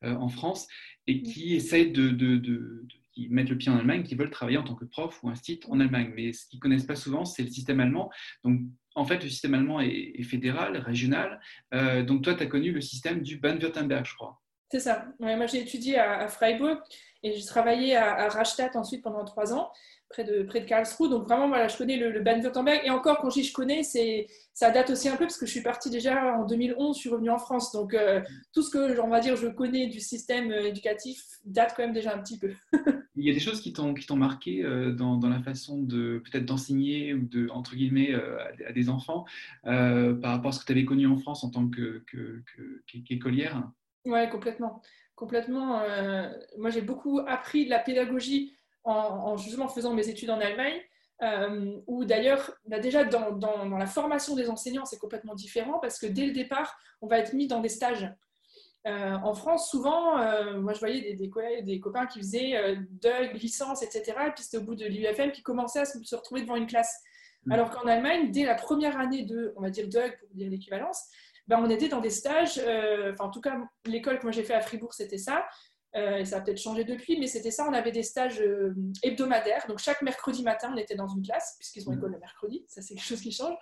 en 0.00 0.28
France 0.28 0.66
et 1.06 1.20
qui 1.20 1.54
essayent 1.54 1.92
de, 1.92 2.08
de, 2.08 2.36
de, 2.36 2.86
qui 3.14 3.28
mettent 3.28 3.48
le 3.48 3.56
pied 3.56 3.70
en 3.70 3.78
Allemagne, 3.78 4.02
qui 4.02 4.14
veulent 4.14 4.30
travailler 4.30 4.58
en 4.58 4.64
tant 4.64 4.74
que 4.74 4.84
prof 4.84 5.22
ou 5.22 5.28
institut 5.28 5.66
en 5.68 5.80
Allemagne. 5.80 6.12
Mais 6.14 6.32
ce 6.32 6.46
qu'ils 6.46 6.60
connaissent 6.60 6.86
pas 6.86 6.96
souvent, 6.96 7.24
c'est 7.24 7.42
le 7.42 7.50
système 7.50 7.80
allemand. 7.80 8.10
Donc 8.42 8.60
en 8.94 9.04
fait, 9.04 9.22
le 9.22 9.28
système 9.28 9.54
allemand 9.54 9.80
est, 9.80 10.22
fédéral, 10.22 10.76
régional. 10.76 11.40
Euh, 11.74 12.02
donc, 12.02 12.22
toi, 12.22 12.34
tu 12.34 12.42
as 12.42 12.46
connu 12.46 12.70
le 12.70 12.80
système 12.80 13.22
du 13.22 13.38
Baden-Württemberg, 13.38 14.04
je 14.06 14.14
crois. 14.14 14.40
C'est 14.70 14.80
ça. 14.80 15.06
moi, 15.20 15.46
j'ai 15.46 15.60
étudié 15.60 15.98
à, 15.98 16.26
Freiburg 16.28 16.80
et 17.22 17.32
j'ai 17.32 17.44
travaillé 17.44 17.96
à, 17.96 18.28
Rastatt 18.28 18.74
ensuite 18.76 19.02
pendant 19.02 19.24
trois 19.24 19.52
ans, 19.52 19.70
près 20.08 20.24
de, 20.24 20.42
près 20.42 20.60
de 20.60 20.66
Karlsruhe. 20.66 21.10
Donc, 21.10 21.24
vraiment, 21.24 21.48
voilà, 21.48 21.68
je 21.68 21.76
connais 21.76 21.96
le, 21.96 22.20
Baden-Württemberg. 22.20 22.82
Et 22.84 22.90
encore, 22.90 23.18
quand 23.18 23.30
je 23.30 23.40
dis 23.40 23.44
je 23.44 23.52
connais, 23.52 23.82
ça 23.82 24.70
date 24.70 24.90
aussi 24.90 25.08
un 25.08 25.16
peu 25.16 25.24
parce 25.24 25.38
que 25.38 25.46
je 25.46 25.50
suis 25.50 25.62
partie 25.62 25.90
déjà 25.90 26.36
en 26.36 26.44
2011, 26.44 26.96
je 26.96 27.00
suis 27.00 27.10
revenue 27.10 27.30
en 27.30 27.38
France. 27.38 27.72
Donc, 27.72 27.94
euh, 27.94 28.20
tout 28.52 28.62
ce 28.62 28.70
que, 28.70 29.00
on 29.00 29.08
va 29.08 29.20
dire, 29.20 29.36
je 29.36 29.48
connais 29.48 29.88
du 29.88 30.00
système 30.00 30.52
euh, 30.52 30.68
éducatif 30.68 31.20
date 31.44 31.74
quand 31.76 31.82
même 31.82 31.92
déjà 31.92 32.14
un 32.14 32.18
petit 32.18 32.38
peu. 32.38 32.52
il 33.16 33.24
y 33.24 33.30
a 33.30 33.34
des 33.34 33.40
choses 33.40 33.60
qui 33.60 33.72
t'ont 33.72 33.94
qui 33.94 34.06
t'ont 34.06 34.16
marqué 34.16 34.64
euh, 34.64 34.92
dans, 34.92 35.16
dans, 35.16 35.28
la 35.28 35.40
façon 35.40 35.82
de 35.82 36.22
peut-être 36.24 36.44
d'enseigner 36.44 37.14
ou 37.14 37.26
de 37.26 37.48
entre 37.50 37.76
guillemets 37.76 38.12
euh, 38.12 38.38
à, 38.66 38.72
des 38.72 38.88
enfants 38.88 39.24
euh, 39.66 40.14
par 40.14 40.32
rapport 40.32 40.48
à 40.48 40.52
ce 40.52 40.60
que 40.60 40.66
tu 40.66 40.72
avais 40.72 40.84
connu 40.84 41.06
en 41.06 41.16
France 41.16 41.44
en 41.44 41.50
tant 41.50 41.68
que, 41.68 42.04
qu'écolière? 43.04 43.62
Ouais, 44.04 44.28
complètement, 44.28 44.82
complètement. 45.14 45.82
moi, 46.58 46.70
j'ai 46.70 46.82
beaucoup 46.82 47.20
appris 47.26 47.64
de 47.64 47.70
la 47.70 47.78
pédagogie 47.78 48.54
en, 48.84 49.36
justement 49.38 49.68
faisant 49.68 49.94
mes 49.94 50.08
études 50.08 50.30
en 50.30 50.40
Allemagne. 50.40 50.80
où 51.86 52.04
d'ailleurs, 52.04 52.50
bah, 52.68 52.80
déjà 52.80 53.04
dans, 53.04 53.32
dans, 53.32 53.66
dans, 53.66 53.78
la 53.78 53.86
formation 53.86 54.34
des 54.34 54.50
enseignants, 54.50 54.84
c'est 54.84 54.98
complètement 54.98 55.34
différent 55.34 55.78
parce 55.80 55.98
que 55.98 56.06
dès 56.06 56.26
le 56.26 56.32
départ, 56.32 56.76
on 57.00 57.06
va 57.06 57.18
être 57.18 57.32
mis 57.32 57.46
dans 57.46 57.60
des 57.60 57.70
stages. 57.70 58.12
Euh, 58.86 59.14
en 59.14 59.34
France, 59.34 59.70
souvent, 59.70 60.18
euh, 60.18 60.60
moi 60.60 60.74
je 60.74 60.78
voyais 60.78 61.14
des, 61.14 61.62
des, 61.62 61.80
copains 61.80 62.06
qui 62.06 62.18
faisaient 62.18 62.56
euh, 62.56 62.76
DUG, 62.90 63.40
licence, 63.40 63.82
etc. 63.82 64.12
Et 64.26 64.30
puis 64.32 64.44
c'était 64.44 64.58
au 64.58 64.62
bout 64.62 64.74
de 64.74 64.84
l'UFM 64.84 65.32
qui 65.32 65.42
commençaient 65.42 65.80
à 65.80 65.84
se, 65.86 66.14
retrouver 66.14 66.42
devant 66.42 66.56
une 66.56 66.66
classe. 66.66 67.02
Mm. 67.46 67.52
Alors 67.52 67.70
qu'en 67.70 67.86
Allemagne, 67.88 68.30
dès 68.30 68.44
la 68.44 68.54
première 68.54 68.98
année 68.98 69.24
de, 69.24 69.54
on 69.56 69.62
va 69.62 69.70
dire 69.70 69.84
pour 69.84 70.28
dire 70.34 70.50
l'équivalence, 70.50 71.02
ben, 71.46 71.58
on 71.62 71.70
était 71.70 71.88
dans 71.88 72.00
des 72.00 72.10
stages, 72.10 72.58
enfin 73.12 73.24
en 73.24 73.30
tout 73.30 73.40
cas 73.40 73.58
l'école 73.84 74.18
que 74.18 74.22
moi 74.22 74.32
j'ai 74.32 74.44
fait 74.44 74.54
à 74.54 74.62
Fribourg 74.62 74.94
c'était 74.94 75.18
ça, 75.18 75.46
et 75.94 76.24
ça 76.24 76.38
a 76.38 76.40
peut-être 76.40 76.60
changé 76.60 76.84
depuis, 76.84 77.18
mais 77.20 77.28
c'était 77.28 77.52
ça, 77.52 77.66
on 77.68 77.72
avait 77.72 77.92
des 77.92 78.02
stages 78.02 78.42
hebdomadaires, 79.02 79.64
donc 79.68 79.78
chaque 79.78 80.02
mercredi 80.02 80.42
matin 80.42 80.72
on 80.74 80.76
était 80.76 80.96
dans 80.96 81.06
une 81.06 81.22
classe, 81.22 81.54
puisqu'ils 81.58 81.88
ont 81.88 81.92
mm. 81.92 81.98
école 81.98 82.12
le 82.12 82.18
mercredi, 82.18 82.64
ça 82.66 82.82
c'est 82.82 82.94
quelque 82.94 83.06
chose 83.06 83.20
qui 83.20 83.30
change, 83.30 83.56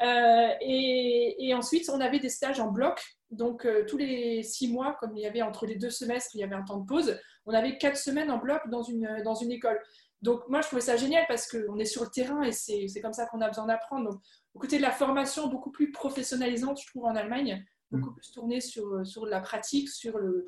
et, 0.00 1.36
et, 1.38 1.54
ensuite 1.54 1.88
on 1.88 2.00
avait 2.00 2.18
des 2.18 2.28
stages 2.28 2.58
en 2.58 2.72
bloc, 2.72 3.00
donc, 3.30 3.64
euh, 3.64 3.84
tous 3.86 3.96
les 3.96 4.42
six 4.42 4.72
mois, 4.72 4.96
comme 4.98 5.16
il 5.16 5.22
y 5.22 5.26
avait 5.26 5.42
entre 5.42 5.64
les 5.64 5.76
deux 5.76 5.90
semestres, 5.90 6.34
il 6.34 6.40
y 6.40 6.44
avait 6.44 6.54
un 6.54 6.64
temps 6.64 6.78
de 6.78 6.86
pause, 6.86 7.18
on 7.46 7.54
avait 7.54 7.78
quatre 7.78 7.96
semaines 7.96 8.30
en 8.30 8.38
bloc 8.38 8.60
dans 8.68 8.82
une, 8.82 9.06
euh, 9.06 9.22
dans 9.22 9.34
une 9.34 9.52
école. 9.52 9.80
Donc, 10.20 10.48
moi, 10.48 10.60
je 10.60 10.66
trouvais 10.66 10.82
ça 10.82 10.96
génial 10.96 11.24
parce 11.28 11.48
qu'on 11.48 11.78
est 11.78 11.84
sur 11.84 12.02
le 12.02 12.10
terrain 12.10 12.42
et 12.42 12.52
c'est 12.52 13.00
comme 13.00 13.12
ça 13.12 13.26
qu'on 13.26 13.40
a 13.40 13.48
besoin 13.48 13.66
d'apprendre. 13.66 14.10
Donc, 14.10 14.20
au 14.54 14.58
côté 14.58 14.78
de 14.78 14.82
la 14.82 14.90
formation 14.90 15.46
beaucoup 15.46 15.70
plus 15.70 15.92
professionnalisante, 15.92 16.80
je 16.80 16.86
trouve, 16.88 17.04
en 17.04 17.14
Allemagne, 17.14 17.64
beaucoup 17.90 18.10
mm. 18.10 18.14
plus 18.14 18.32
tournée 18.32 18.60
sur, 18.60 19.06
sur 19.06 19.26
la 19.26 19.40
pratique, 19.40 19.88
sur 19.88 20.18
le. 20.18 20.46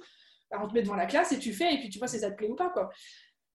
On 0.60 0.69
te 0.69 0.75
met 0.75 0.82
devant 0.82 0.96
la 0.96 1.06
classe 1.06 1.32
et 1.32 1.38
tu 1.38 1.52
fais, 1.52 1.75
et 1.75 1.78
puis 1.78 1.88
tu 1.88 1.99
vois 1.99 2.08
si 2.08 2.19
ça 2.19 2.31
te 2.31 2.37
plaît 2.37 2.49
ou 2.49 2.56
pas. 2.56 2.70
Quoi. 2.70 2.90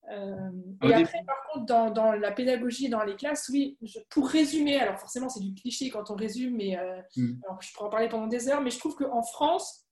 Euh, 0.10 0.52
et 0.84 0.94
après, 0.94 1.24
par 1.26 1.36
contre, 1.52 1.66
dans, 1.66 1.92
dans, 1.92 2.12
la 2.14 2.32
pédagogie, 2.32 2.90
dans 2.90 3.04
les 3.04 3.16
classes, 3.16 3.50
oui, 3.50 3.78
pour 4.10 4.30
résumer, 4.30 4.80
alors 4.80 5.00
forcément, 5.00 5.28
c'est 5.28 5.42
du 5.42 5.54
cliché 5.54 5.90
quand 5.90 6.10
on 6.10 6.16
résume, 6.16 6.56
mais 6.56 6.78
euh, 6.78 7.02
mm. 7.18 7.42
je 7.60 7.74
pourrais 7.74 7.88
en 7.88 7.90
parler 7.90 8.10
pendant 8.10 8.28
des 8.28 8.48
heures, 8.48 8.62
mais 8.62 8.72
je 8.72 8.80
trouve 8.80 8.96
qu'en 8.96 9.24
France, 9.24 9.86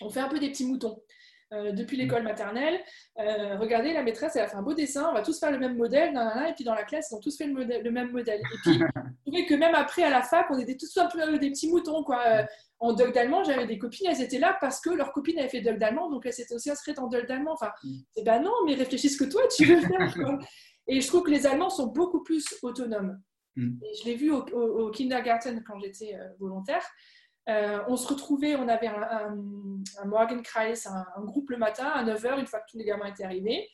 on 0.00 0.10
fait 0.10 0.20
un 0.20 0.28
peu 0.28 0.40
des 0.40 0.50
petits 0.50 0.66
moutons. 0.66 1.02
Euh, 1.52 1.72
depuis 1.72 1.96
l'école 1.96 2.22
mm. 2.22 2.24
maternelle, 2.24 2.80
regardez, 3.16 3.92
la 3.92 4.02
maîtresse, 4.02 4.34
elle 4.36 4.42
a 4.42 4.48
fait 4.48 4.56
un 4.56 4.62
beau 4.62 4.74
dessin, 4.74 5.08
on 5.10 5.14
va 5.14 5.22
tous 5.22 5.38
faire 5.38 5.52
le 5.52 5.58
même 5.58 5.76
modèle, 5.76 6.18
et 6.48 6.52
puis 6.54 6.64
dans 6.64 6.74
la 6.74 6.84
classe, 6.84 7.08
ils 7.10 7.14
ont 7.14 7.20
tous 7.20 7.36
fait 7.36 7.46
le, 7.46 7.64
le 7.82 7.90
même 7.90 8.10
modèle. 8.10 8.40
Et 8.40 8.58
puis, 8.62 8.78
je 8.78 9.30
trouvais 9.30 9.46
que 9.46 9.54
même 9.54 9.74
après, 9.74 10.02
à 10.02 10.10
la 10.10 10.22
fac, 10.22 10.46
on 10.50 10.58
était 10.58 10.76
tous 10.76 10.96
un 10.96 11.06
peu 11.06 11.38
des 11.38 11.50
petits 11.50 11.70
moutons, 11.70 12.02
quoi 12.02 12.46
en 12.84 12.92
doc 12.92 13.14
d'allemand, 13.14 13.42
j'avais 13.44 13.66
des 13.66 13.78
copines, 13.78 14.08
elles 14.10 14.20
étaient 14.20 14.38
là 14.38 14.58
parce 14.60 14.80
que 14.80 14.90
leur 14.90 15.12
copine 15.12 15.38
avait 15.38 15.48
fait 15.48 15.62
doc 15.62 15.78
d'allemand, 15.78 16.10
donc 16.10 16.26
elles 16.26 16.34
s'étaient 16.34 16.54
aussi 16.54 16.70
inscrites 16.70 16.98
en 16.98 17.08
doc 17.08 17.26
d'allemand. 17.26 17.52
Enfin, 17.52 17.70
mm. 17.82 17.96
c'est 18.14 18.24
ben 18.24 18.42
non, 18.42 18.52
mais 18.66 18.74
réfléchis 18.74 19.08
ce 19.08 19.16
que 19.16 19.30
toi 19.30 19.42
tu 19.48 19.64
veux 19.64 19.80
faire. 19.80 20.38
Et 20.86 21.00
je 21.00 21.06
trouve 21.06 21.22
que 21.22 21.30
les 21.30 21.46
Allemands 21.46 21.70
sont 21.70 21.86
beaucoup 21.86 22.22
plus 22.22 22.44
autonomes. 22.62 23.18
Mm. 23.56 23.78
Et 23.82 23.94
je 24.00 24.04
l'ai 24.04 24.16
vu 24.16 24.30
au, 24.30 24.90
kindergarten 24.90 25.62
quand 25.66 25.78
j'étais 25.80 26.14
euh, 26.14 26.28
volontaire. 26.38 26.84
Euh, 27.48 27.80
on 27.88 27.96
se 27.96 28.08
retrouvait, 28.08 28.56
on 28.56 28.68
avait 28.68 28.86
un, 28.86 29.36
un, 29.98 30.04
Morgenkreis, 30.06 30.86
un, 30.86 31.04
un, 31.16 31.24
groupe 31.24 31.50
le 31.50 31.58
matin 31.58 31.86
à 31.86 32.04
9h, 32.04 32.40
une 32.40 32.46
fois 32.46 32.60
que 32.60 32.70
tous 32.70 32.78
les 32.78 32.84
gamins 32.84 33.06
étaient 33.06 33.24
arrivés. 33.24 33.68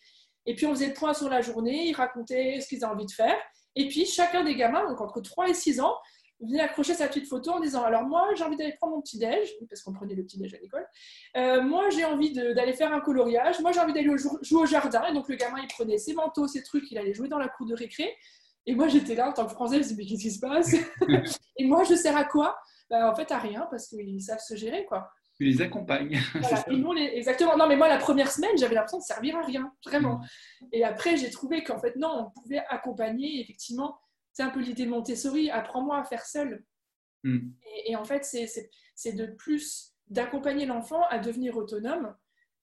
Et 0.47 0.55
puis 0.55 0.67
on 0.67 0.71
faisait 0.71 0.89
le 0.89 0.95
point 0.95 1.15
sur 1.15 1.29
la 1.29 1.41
journée, 1.41 1.89
ils 1.89 1.95
racontaient 1.95 2.61
ce 2.61 2.67
qu'ils 2.67 2.85
avaient 2.85 2.95
envie 2.95 3.07
de 3.07 3.13
faire. 3.13 3.37
Et 3.77 3.89
puis 3.89 4.07
chacun 4.07 4.43
des 4.43 4.57
gamins, 4.57 4.89
donc 4.89 5.01
entre 5.01 5.21
3 5.21 5.49
et 5.49 5.55
6 5.55 5.81
ans, 5.81 5.97
venait 6.41 6.61
accrocher 6.61 6.95
sa 6.95 7.07
petite 7.07 7.29
photo 7.29 7.53
en 7.53 7.61
disant 7.61 7.83
alors 7.83 8.03
moi 8.03 8.29
j'ai 8.35 8.45
envie 8.45 8.57
d'aller 8.57 8.73
prendre 8.73 8.95
mon 8.95 9.03
petit 9.03 9.19
déj 9.19 9.51
parce 9.69 9.83
qu'on 9.83 9.93
prenait 9.93 10.15
le 10.15 10.25
petit 10.25 10.39
déj 10.39 10.55
à 10.55 10.59
l'école. 10.59 10.87
Euh, 11.37 11.63
moi 11.63 11.91
j'ai 11.91 12.05
envie 12.05 12.33
d'aller 12.33 12.73
faire 12.73 12.93
un 12.93 13.01
coloriage. 13.01 13.61
Moi 13.61 13.73
j'ai 13.73 13.81
envie 13.81 13.93
d'aller 13.93 14.09
jouer 14.17 14.63
au 14.63 14.67
jardin. 14.67 15.07
Et 15.09 15.13
donc 15.13 15.29
le 15.29 15.37
gamin 15.37 15.59
il 15.61 15.69
prenait 15.69 15.99
ses 15.99 16.15
manteaux 16.15 16.49
ses 16.49 16.63
trucs 16.63 16.91
il 16.91 16.99
allait 16.99 17.15
jouer 17.15 17.29
dans 17.29 17.39
la 17.39 17.49
cour 17.49 17.67
de 17.67 17.75
récré. 17.75 18.17
Et 18.67 18.75
moi 18.75 18.89
j'étais 18.89 19.15
là 19.15 19.29
en 19.29 19.33
tant 19.33 19.45
que 19.45 19.53
français 19.53 19.77
je 19.77 19.81
me 19.81 19.83
disais 19.85 19.97
mais 19.97 20.07
qu'est-ce 20.07 20.23
qui 20.23 20.31
se 20.31 20.41
passe? 20.41 20.75
Et 21.57 21.65
moi 21.65 21.85
je 21.85 21.95
sers 21.95 22.17
à 22.17 22.25
quoi? 22.25 22.59
Ben, 22.91 23.07
en 23.09 23.15
fait 23.15 23.31
à 23.33 23.39
rien 23.39 23.67
parce 23.71 23.89
qu'ils 23.89 24.21
savent 24.23 24.41
se 24.41 24.57
gérer 24.57 24.85
quoi 24.87 25.11
tu 25.37 25.45
les 25.45 25.63
accompagnes 25.63 26.21
exactement 27.15 27.57
non 27.57 27.67
mais 27.67 27.77
moi 27.77 27.89
la 27.89 27.99
première 27.99 28.31
semaine 28.31 28.57
j'avais 28.59 28.75
l'impression 28.75 28.99
de 28.99 29.05
servir 29.05 29.37
à 29.37 29.43
rien 29.43 29.73
vraiment 29.87 30.19
mm. 30.19 30.67
et 30.73 30.85
après 30.85 31.17
j'ai 31.17 31.31
trouvé 31.31 31.65
qu'en 31.65 31.79
fait 31.79 31.97
non 31.97 32.27
on 32.35 32.41
pouvait 32.41 32.63
accompagner 32.69 33.41
effectivement 33.41 33.99
c'est 34.33 34.43
un 34.43 34.51
peu 34.51 34.61
l'idée 34.61 34.85
de 34.85 34.91
Montessori, 34.91 35.51
apprends-moi 35.51 35.99
à 35.99 36.05
faire 36.05 36.25
seul. 36.25 36.65
Hmm. 37.25 37.51
Et, 37.87 37.97
en 37.97 38.05
fait, 38.05 38.25
c'est 38.25 39.13
de 39.13 39.27
plus 39.27 39.95
d'accompagner 40.09 40.67
l'enfant 40.67 41.03
à 41.09 41.19
devenir 41.19 41.57
autonome 41.57 42.17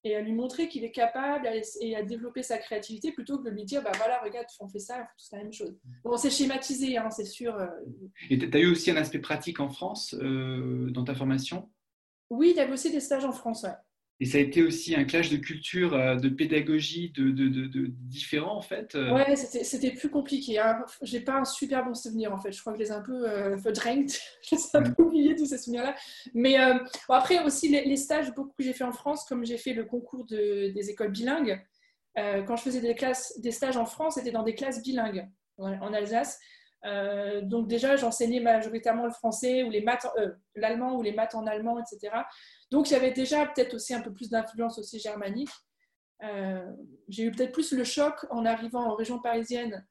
et 0.07 0.15
à 0.15 0.21
lui 0.21 0.33
montrer 0.33 0.67
qu'il 0.67 0.83
est 0.83 0.91
capable 0.91 1.49
et 1.81 1.95
à 1.95 2.03
développer 2.03 2.43
sa 2.43 2.57
créativité 2.57 3.11
plutôt 3.11 3.37
que 3.37 3.43
de 3.43 3.49
lui 3.49 3.65
dire 3.65 3.83
bah 3.83 3.91
voilà 3.97 4.21
regarde 4.23 4.47
on 4.59 4.67
fait 4.67 4.79
ça 4.79 4.95
on 4.95 5.05
fait 5.05 5.13
tous 5.17 5.31
la 5.33 5.37
même 5.39 5.53
chose. 5.53 5.75
Bon 6.03 6.17
c'est 6.17 6.29
schématisé 6.29 6.97
hein, 6.97 7.09
c'est 7.09 7.25
sûr 7.25 7.55
euh. 7.55 7.67
et 8.29 8.37
tu 8.37 8.49
as 8.57 8.59
eu 8.59 8.71
aussi 8.71 8.91
un 8.91 8.97
aspect 8.97 9.19
pratique 9.19 9.59
en 9.59 9.69
France 9.69 10.15
euh, 10.21 10.89
dans 10.91 11.03
ta 11.03 11.15
formation? 11.15 11.69
Oui 12.29 12.51
il 12.51 12.57
y 12.57 12.59
avait 12.59 12.73
aussi 12.73 12.91
des 12.91 12.99
stages 12.99 13.25
en 13.25 13.31
France 13.31 13.65
et 14.19 14.25
ça 14.25 14.39
a 14.39 14.41
été 14.41 14.63
aussi 14.63 14.95
un 14.95 15.03
clash 15.03 15.29
de 15.29 15.37
culture, 15.37 15.93
euh, 15.93 16.15
de 16.15 16.29
pédagogie, 16.29 17.11
de, 17.15 17.29
différents 18.09 18.57
en 18.57 18.61
fait. 18.61 18.95
Euh. 18.95 19.13
Ouais, 19.13 19.35
c'était 19.35 19.91
plus 19.91 20.09
compliqué. 20.09 20.57
Hein. 20.59 20.83
J'ai 21.03 21.19
pas 21.19 21.35
un 21.35 21.45
super 21.45 21.85
bon 21.85 21.93
souvenir 21.93 22.33
en 22.33 22.39
fait. 22.39 22.51
Je 22.51 22.59
crois 22.59 22.73
que 22.73 22.79
je 22.79 22.83
les 22.83 22.89
ai 22.89 22.93
un 22.93 23.01
peu 23.01 23.29
euh, 23.29 23.57
drained. 23.71 24.09
je 24.41 24.55
les 24.55 24.61
ai 24.61 24.77
un 24.77 24.81
peu 24.81 25.03
oubliés 25.03 25.35
tous 25.35 25.45
ces 25.45 25.59
souvenirs-là. 25.59 25.95
Mais 26.33 26.59
euh, 26.59 26.79
après 27.09 27.43
aussi 27.43 27.69
les, 27.69 27.95
stages 27.95 28.33
beaucoup 28.33 28.53
que 28.57 28.63
j'ai 28.63 28.73
fait 28.73 28.83
en 28.83 28.91
France, 28.91 29.25
comme 29.25 29.45
j'ai 29.45 29.57
fait 29.57 29.73
le 29.73 29.85
concours 29.85 30.25
des 30.25 30.89
écoles 30.89 31.11
bilingues. 31.11 31.61
quand 32.15 32.55
je 32.55 32.63
faisais 32.63 32.81
des 32.81 32.95
classes, 32.95 33.39
des 33.39 33.51
stages 33.51 33.77
en 33.77 33.85
France, 33.85 34.15
c'était 34.15 34.31
dans 34.31 34.43
des 34.43 34.55
classes 34.55 34.81
bilingues 34.81 35.27
en 35.57 35.93
Alsace. 35.93 36.39
Donc 37.43 37.67
déjà, 37.67 37.95
j'enseignais 37.95 38.39
majoritairement 38.39 39.05
le 39.05 39.11
français 39.11 39.63
ou 39.63 39.69
les 39.69 39.81
maths, 39.81 40.07
l'allemand 40.55 40.95
ou 40.95 41.01
les 41.01 41.11
maths 41.11 41.35
en 41.35 41.45
allemand, 41.45 41.79
etc. 41.79 42.15
Donc 42.71 42.89
il 42.89 42.93
y 42.93 42.95
avait 42.95 43.11
déjà 43.11 43.45
peut-être 43.45 43.73
aussi 43.73 43.93
un 43.93 44.01
peu 44.01 44.13
plus 44.13 44.29
d'influence 44.29 44.77
aussi 44.79 44.99
germanique. 44.99 45.49
j'ai 47.09 47.23
eu 47.23 47.31
peut-être 47.31 47.51
plus 47.51 47.73
le 47.73 47.83
choc 47.83 48.25
en 48.29 48.45
arrivant 48.45 48.85
en 48.85 48.95
région 48.95 49.19
parisienne 49.19 49.85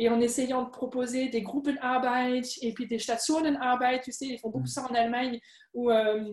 et 0.00 0.08
en 0.08 0.18
essayant 0.18 0.62
de 0.62 0.70
proposer 0.70 1.28
des 1.28 1.42
Gruppenarbeit 1.42 2.40
et 2.62 2.72
puis 2.72 2.86
des 2.86 2.98
Stationenarbeit, 2.98 4.00
tu 4.00 4.12
sais, 4.12 4.26
ils 4.26 4.38
font 4.38 4.48
beaucoup 4.48 4.66
ça 4.66 4.82
en 4.90 4.94
Allemagne, 4.94 5.38
où 5.74 5.90
euh, 5.90 6.32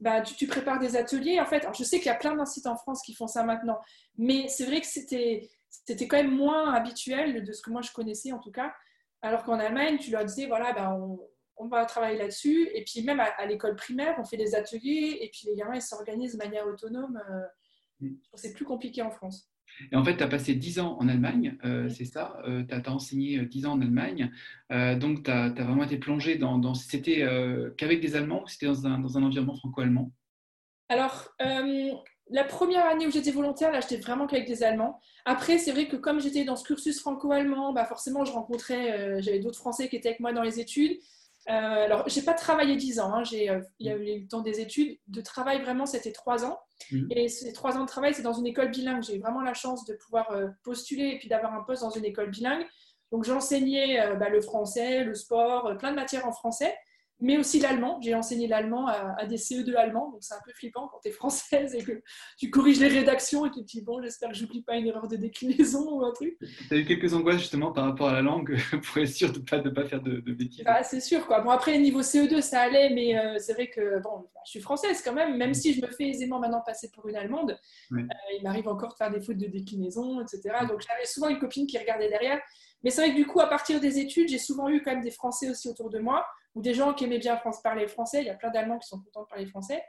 bah, 0.00 0.20
tu, 0.20 0.48
prépares 0.48 0.80
des 0.80 0.96
ateliers. 0.96 1.40
En 1.40 1.46
fait, 1.46 1.60
alors 1.60 1.74
je 1.74 1.84
sais 1.84 1.98
qu'il 1.98 2.06
y 2.06 2.10
a 2.10 2.16
plein 2.16 2.34
d'insites 2.34 2.66
en 2.66 2.76
France 2.76 3.02
qui 3.02 3.14
font 3.14 3.28
ça 3.28 3.44
maintenant, 3.44 3.78
mais 4.18 4.48
c'est 4.48 4.66
vrai 4.66 4.80
que 4.80 4.88
c'était, 4.88 5.48
c'était 5.70 6.08
quand 6.08 6.16
même 6.16 6.34
moins 6.34 6.74
habituel 6.74 7.44
de 7.44 7.52
ce 7.52 7.62
que 7.62 7.70
moi 7.70 7.82
je 7.82 7.92
connaissais 7.92 8.32
en 8.32 8.40
tout 8.40 8.50
cas. 8.50 8.74
Alors 9.24 9.42
qu'en 9.42 9.58
Allemagne, 9.58 9.96
tu 9.98 10.10
leur 10.10 10.24
disais, 10.24 10.46
voilà, 10.46 10.72
bah, 10.74 10.94
on, 11.56 11.66
va 11.68 11.86
travailler 11.86 12.18
là-dessus. 12.18 12.68
Et 12.74 12.84
puis 12.84 13.02
même 13.02 13.20
à, 13.20 13.46
l'école 13.46 13.74
primaire, 13.74 14.14
on 14.18 14.24
fait 14.24 14.36
des 14.36 14.54
ateliers 14.54 15.18
et 15.22 15.30
puis 15.32 15.46
les 15.46 15.56
gamins, 15.56 15.74
ils 15.74 15.82
s'organisent 15.82 16.34
de 16.34 16.38
manière 16.38 16.66
autonome. 16.66 17.18
Euh, 17.30 18.06
mm. 18.06 18.16
c'est 18.34 18.52
plus 18.52 18.66
compliqué 18.66 19.00
en 19.00 19.10
France. 19.10 19.50
Et 19.90 19.96
en 19.96 20.04
fait, 20.04 20.18
tu 20.18 20.22
as 20.22 20.28
passé 20.28 20.54
10 20.54 20.80
ans 20.80 20.98
en 21.00 21.08
Allemagne, 21.08 21.56
euh, 21.64 21.88
c'est 21.88 22.04
ça 22.04 22.38
euh, 22.46 22.64
Tu 22.64 22.74
as, 22.74 22.92
enseigné 22.92 23.44
10 23.46 23.64
euh, 23.64 23.68
ans 23.68 23.72
en 23.72 23.80
Allemagne. 23.80 24.30
donc, 25.00 25.24
tu 25.24 25.30
as, 25.30 25.48
vraiment 25.48 25.84
été 25.84 25.96
plongé 25.96 26.36
dans. 26.36 26.58
dans 26.58 26.74
c'était 26.74 27.26
qu'avec 27.78 28.00
des 28.00 28.16
Allemands 28.16 28.42
ou 28.42 28.46
c'était 28.46 28.66
dans 28.66 28.86
un, 28.86 28.98
dans 28.98 29.16
un, 29.16 29.22
environnement 29.22 29.56
franco-allemand? 29.56 30.12
Alors, 30.90 31.34
la 32.30 32.44
première 32.44 32.86
année 32.86 33.06
où 33.06 33.10
j'étais 33.10 33.30
volontaire, 33.30 33.70
là, 33.70 33.80
j'étais 33.80 33.96
vraiment 33.96 34.26
qu'avec 34.26 34.46
des 34.46 34.62
Allemands. 34.62 35.00
Après, 35.24 35.58
c'est 35.58 35.72
vrai 35.72 35.88
que 35.88 35.96
comme 35.96 36.20
j'étais 36.20 36.44
dans 36.44 36.56
ce 36.56 36.64
cursus 36.64 37.00
franco-allemand, 37.00 37.72
bah 37.72 37.84
forcément, 37.84 38.24
je 38.24 38.32
rencontrais. 38.32 39.20
J'avais 39.22 39.40
d'autres 39.40 39.58
Français 39.58 39.88
qui 39.88 39.96
étaient 39.96 40.08
avec 40.08 40.20
moi 40.20 40.32
dans 40.32 40.42
les 40.42 40.58
études. 40.58 40.98
alors, 41.46 42.08
j'ai 42.08 42.22
pas 42.22 42.34
travaillé 42.34 42.76
10 42.76 43.00
ans. 43.00 43.14
Hein. 43.14 43.24
J'ai, 43.24 43.50
il 43.78 43.86
y 43.86 43.90
a 43.90 43.96
eu 43.96 44.22
le 44.22 44.28
temps 44.28 44.40
des 44.40 44.60
études. 44.60 44.98
De 45.08 45.20
travail, 45.20 45.60
vraiment, 45.62 45.86
c'était 45.86 46.12
3 46.12 46.44
ans. 46.44 46.58
Mm. 46.90 47.06
Et 47.10 47.28
ces 47.28 47.52
trois 47.52 47.76
ans 47.76 47.82
de 47.82 47.88
travail, 47.88 48.14
c'est 48.14 48.22
dans 48.22 48.32
une 48.32 48.46
école 48.46 48.70
bilingue. 48.70 49.02
J'ai 49.02 49.18
vraiment 49.18 49.40
la 49.40 49.54
chance 49.54 49.84
de 49.84 49.94
pouvoir 49.94 50.30
euh, 50.32 50.48
postuler 50.62 51.08
et 51.08 51.18
puis 51.18 51.28
d'avoir 51.28 51.54
un 51.54 51.62
poste 51.62 51.82
dans 51.82 51.90
une 51.90 52.04
école 52.04 52.30
bilingue. 52.30 52.66
Donc 53.12 53.24
j'enseignais 53.24 54.00
euh, 54.00 54.14
bah, 54.14 54.28
le 54.28 54.40
français, 54.40 55.04
le 55.04 55.14
sport, 55.14 55.66
euh, 55.66 55.74
plein 55.74 55.90
de 55.90 55.96
matières 55.96 56.26
en 56.26 56.32
français 56.32 56.74
mais 57.24 57.38
aussi 57.38 57.58
l'allemand. 57.58 57.98
J'ai 58.02 58.14
enseigné 58.14 58.46
l'allemand 58.46 58.86
à, 58.86 59.24
des 59.26 59.36
CE2 59.36 59.74
allemands, 59.76 60.10
donc 60.10 60.22
c'est 60.22 60.34
un 60.34 60.42
peu 60.44 60.52
flippant 60.52 60.88
quand 60.88 61.00
tu 61.02 61.08
es 61.08 61.10
française 61.10 61.74
et 61.74 61.82
que 61.82 62.02
tu 62.38 62.50
corriges 62.50 62.80
les 62.80 62.88
rédactions 62.88 63.46
et 63.46 63.48
que 63.48 63.54
tu 63.54 63.62
te 63.62 63.66
dis, 63.66 63.80
bon, 63.80 64.02
j'espère 64.02 64.28
que 64.28 64.36
j'oublie 64.36 64.62
pas 64.62 64.76
une 64.76 64.86
erreur 64.86 65.08
de 65.08 65.16
déclinaison 65.16 65.90
ou 65.90 66.04
un 66.04 66.12
truc. 66.12 66.36
Tu 66.68 66.74
as 66.74 66.76
eu 66.76 66.84
quelques 66.84 67.14
angoisses 67.14 67.38
justement 67.38 67.72
par 67.72 67.86
rapport 67.86 68.08
à 68.08 68.12
la 68.12 68.22
langue 68.22 68.56
pour 68.82 68.98
être 68.98 69.08
sûr 69.08 69.32
de 69.32 69.38
ne 69.38 69.44
pas, 69.44 69.58
de 69.58 69.70
pas 69.70 69.86
faire 69.86 70.02
de, 70.02 70.20
bêtises 70.20 70.64
ah, 70.66 70.82
C'est 70.84 71.00
sûr, 71.00 71.26
quoi. 71.26 71.40
Bon, 71.40 71.50
après, 71.50 71.78
niveau 71.78 72.02
CE2, 72.02 72.42
ça 72.42 72.60
allait, 72.60 72.90
mais 72.90 73.18
euh, 73.18 73.38
c'est 73.38 73.54
vrai 73.54 73.68
que, 73.68 74.02
bon, 74.02 74.28
je 74.44 74.50
suis 74.50 74.60
française 74.60 75.00
quand 75.02 75.14
même, 75.14 75.38
même 75.38 75.54
si 75.54 75.72
je 75.72 75.80
me 75.80 75.90
fais 75.90 76.08
aisément 76.08 76.38
maintenant 76.38 76.62
passer 76.64 76.90
pour 76.90 77.08
une 77.08 77.16
allemande, 77.16 77.56
euh, 77.92 78.02
il 78.36 78.42
m'arrive 78.42 78.68
encore 78.68 78.92
de 78.92 78.96
faire 78.96 79.10
des 79.10 79.22
fautes 79.22 79.38
de 79.38 79.46
déclinaison, 79.46 80.20
etc. 80.20 80.42
Donc 80.68 80.82
j'avais 80.86 81.06
souvent 81.06 81.28
une 81.28 81.38
copine 81.38 81.66
qui 81.66 81.78
regardait 81.78 82.10
derrière. 82.10 82.38
Mais 82.82 82.90
c'est 82.90 83.00
vrai 83.00 83.10
que 83.12 83.16
du 83.16 83.26
coup, 83.26 83.40
à 83.40 83.48
partir 83.48 83.80
des 83.80 83.98
études, 83.98 84.28
j'ai 84.28 84.38
souvent 84.38 84.68
eu 84.68 84.82
quand 84.82 84.92
même 84.92 85.02
des 85.02 85.10
Français 85.10 85.48
aussi 85.48 85.68
autour 85.68 85.88
de 85.88 85.98
moi 85.98 86.26
ou 86.54 86.62
des 86.62 86.74
gens 86.74 86.94
qui 86.94 87.04
aimaient 87.04 87.18
bien 87.18 87.40
parler 87.62 87.86
français. 87.86 88.20
Il 88.20 88.26
y 88.26 88.30
a 88.30 88.34
plein 88.34 88.50
d'Allemands 88.50 88.78
qui 88.78 88.88
sont 88.88 89.00
contents 89.00 89.22
de 89.22 89.28
parler 89.28 89.46
français. 89.46 89.82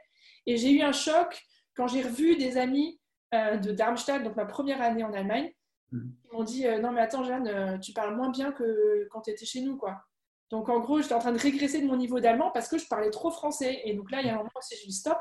Et 0.46 0.56
j'ai 0.56 0.70
eu 0.70 0.82
un 0.82 0.92
choc 0.92 1.42
quand 1.74 1.86
j'ai 1.86 2.02
revu 2.02 2.36
des 2.36 2.56
amis 2.56 3.00
euh, 3.34 3.56
de 3.56 3.72
Darmstadt, 3.72 4.22
donc 4.22 4.36
ma 4.36 4.46
première 4.46 4.80
année 4.80 5.04
en 5.04 5.12
Allemagne. 5.12 5.52
Mm. 5.92 6.08
Ils 6.24 6.36
m'ont 6.36 6.44
dit 6.44 6.66
euh, 6.66 6.80
Non, 6.80 6.92
mais 6.92 7.00
attends, 7.00 7.24
Jeanne, 7.24 7.48
euh, 7.48 7.78
tu 7.78 7.92
parles 7.92 8.16
moins 8.16 8.30
bien 8.30 8.52
que 8.52 9.06
quand 9.10 9.22
tu 9.22 9.30
étais 9.30 9.44
chez 9.44 9.60
nous. 9.60 9.76
quoi. 9.76 10.00
Donc 10.50 10.68
en 10.68 10.80
gros, 10.80 11.00
j'étais 11.00 11.14
en 11.14 11.18
train 11.18 11.32
de 11.32 11.38
régresser 11.38 11.80
de 11.80 11.86
mon 11.86 11.96
niveau 11.96 12.20
d'allemand 12.20 12.50
parce 12.52 12.68
que 12.68 12.78
je 12.78 12.86
parlais 12.86 13.10
trop 13.10 13.30
français. 13.30 13.82
Et 13.84 13.94
donc 13.94 14.10
là, 14.10 14.20
il 14.20 14.26
y 14.26 14.30
a 14.30 14.34
un 14.34 14.38
moment 14.38 14.50
où 14.54 14.60
j'ai 14.70 14.86
dit 14.86 14.92
Stop, 14.92 15.18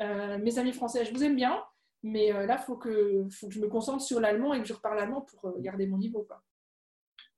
mes 0.00 0.58
amis 0.58 0.72
français, 0.72 1.04
je 1.04 1.12
vous 1.12 1.24
aime 1.24 1.36
bien, 1.36 1.62
mais 2.02 2.32
là, 2.32 2.58
il 2.58 2.64
faut 2.64 2.76
que, 2.76 3.26
faut 3.30 3.48
que 3.48 3.54
je 3.54 3.60
me 3.60 3.68
concentre 3.68 4.02
sur 4.02 4.20
l'allemand 4.20 4.54
et 4.54 4.60
que 4.60 4.66
je 4.66 4.72
reparle 4.72 4.98
allemand 4.98 5.22
pour 5.22 5.58
garder 5.60 5.86
mon 5.86 5.98
niveau. 5.98 6.22
Quoi. 6.22 6.42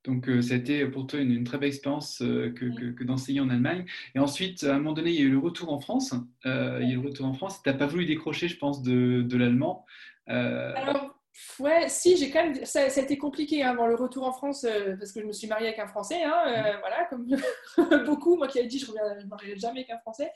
Donc, 0.05 0.29
euh, 0.29 0.41
ça 0.41 0.53
a 0.53 0.57
été 0.57 0.85
pour 0.85 1.07
toi 1.07 1.19
une, 1.19 1.43
très 1.43 1.57
belle 1.57 1.69
expérience 1.69 2.21
euh, 2.21 2.53
que, 2.53 3.03
d'enseigner 3.03 3.41
en 3.41 3.49
Allemagne. 3.49 3.85
Et 4.15 4.19
ensuite, 4.19 4.63
à 4.63 4.75
un 4.75 4.77
moment 4.77 4.93
donné, 4.93 5.11
il 5.11 5.15
y 5.15 5.19
a 5.19 5.25
eu 5.25 5.31
le 5.31 5.39
retour 5.39 5.73
en 5.73 5.79
France. 5.79 6.13
Euh, 6.45 6.79
il 6.81 6.87
y 6.87 6.91
a 6.91 6.93
eu 6.93 7.01
le 7.01 7.07
retour 7.07 7.25
en 7.25 7.33
France. 7.33 7.61
Tu 7.61 7.69
n'as 7.69 7.75
pas 7.75 7.87
voulu 7.87 8.05
décrocher, 8.05 8.47
je 8.47 8.57
pense, 8.57 8.81
de, 8.81 9.37
l'allemand. 9.37 9.85
Alors, 10.27 11.15
ouais, 11.59 11.89
si, 11.89 12.15
j'ai 12.15 12.31
quand 12.31 12.43
même. 12.43 12.65
Ça, 12.65 12.83
a 12.83 12.87
été 12.87 13.17
compliqué 13.17 13.63
avant 13.63 13.87
le 13.87 13.95
retour 13.95 14.25
en 14.25 14.31
France 14.31 14.65
parce 14.97 15.11
que 15.11 15.21
je 15.21 15.25
me 15.25 15.33
suis 15.33 15.47
mariée 15.47 15.67
avec 15.67 15.79
un 15.79 15.87
Français. 15.87 16.23
Hein. 16.23 16.77
Voilà, 16.79 17.05
comme 17.09 17.27
beaucoup. 18.05 18.37
Moi 18.37 18.47
qui 18.47 18.59
avais 18.59 18.67
dit, 18.67 18.79
je 18.79 18.89
ne 18.91 19.27
marierai 19.27 19.57
jamais 19.57 19.81
avec 19.81 19.89
un 19.89 19.99
Français. 19.99 20.31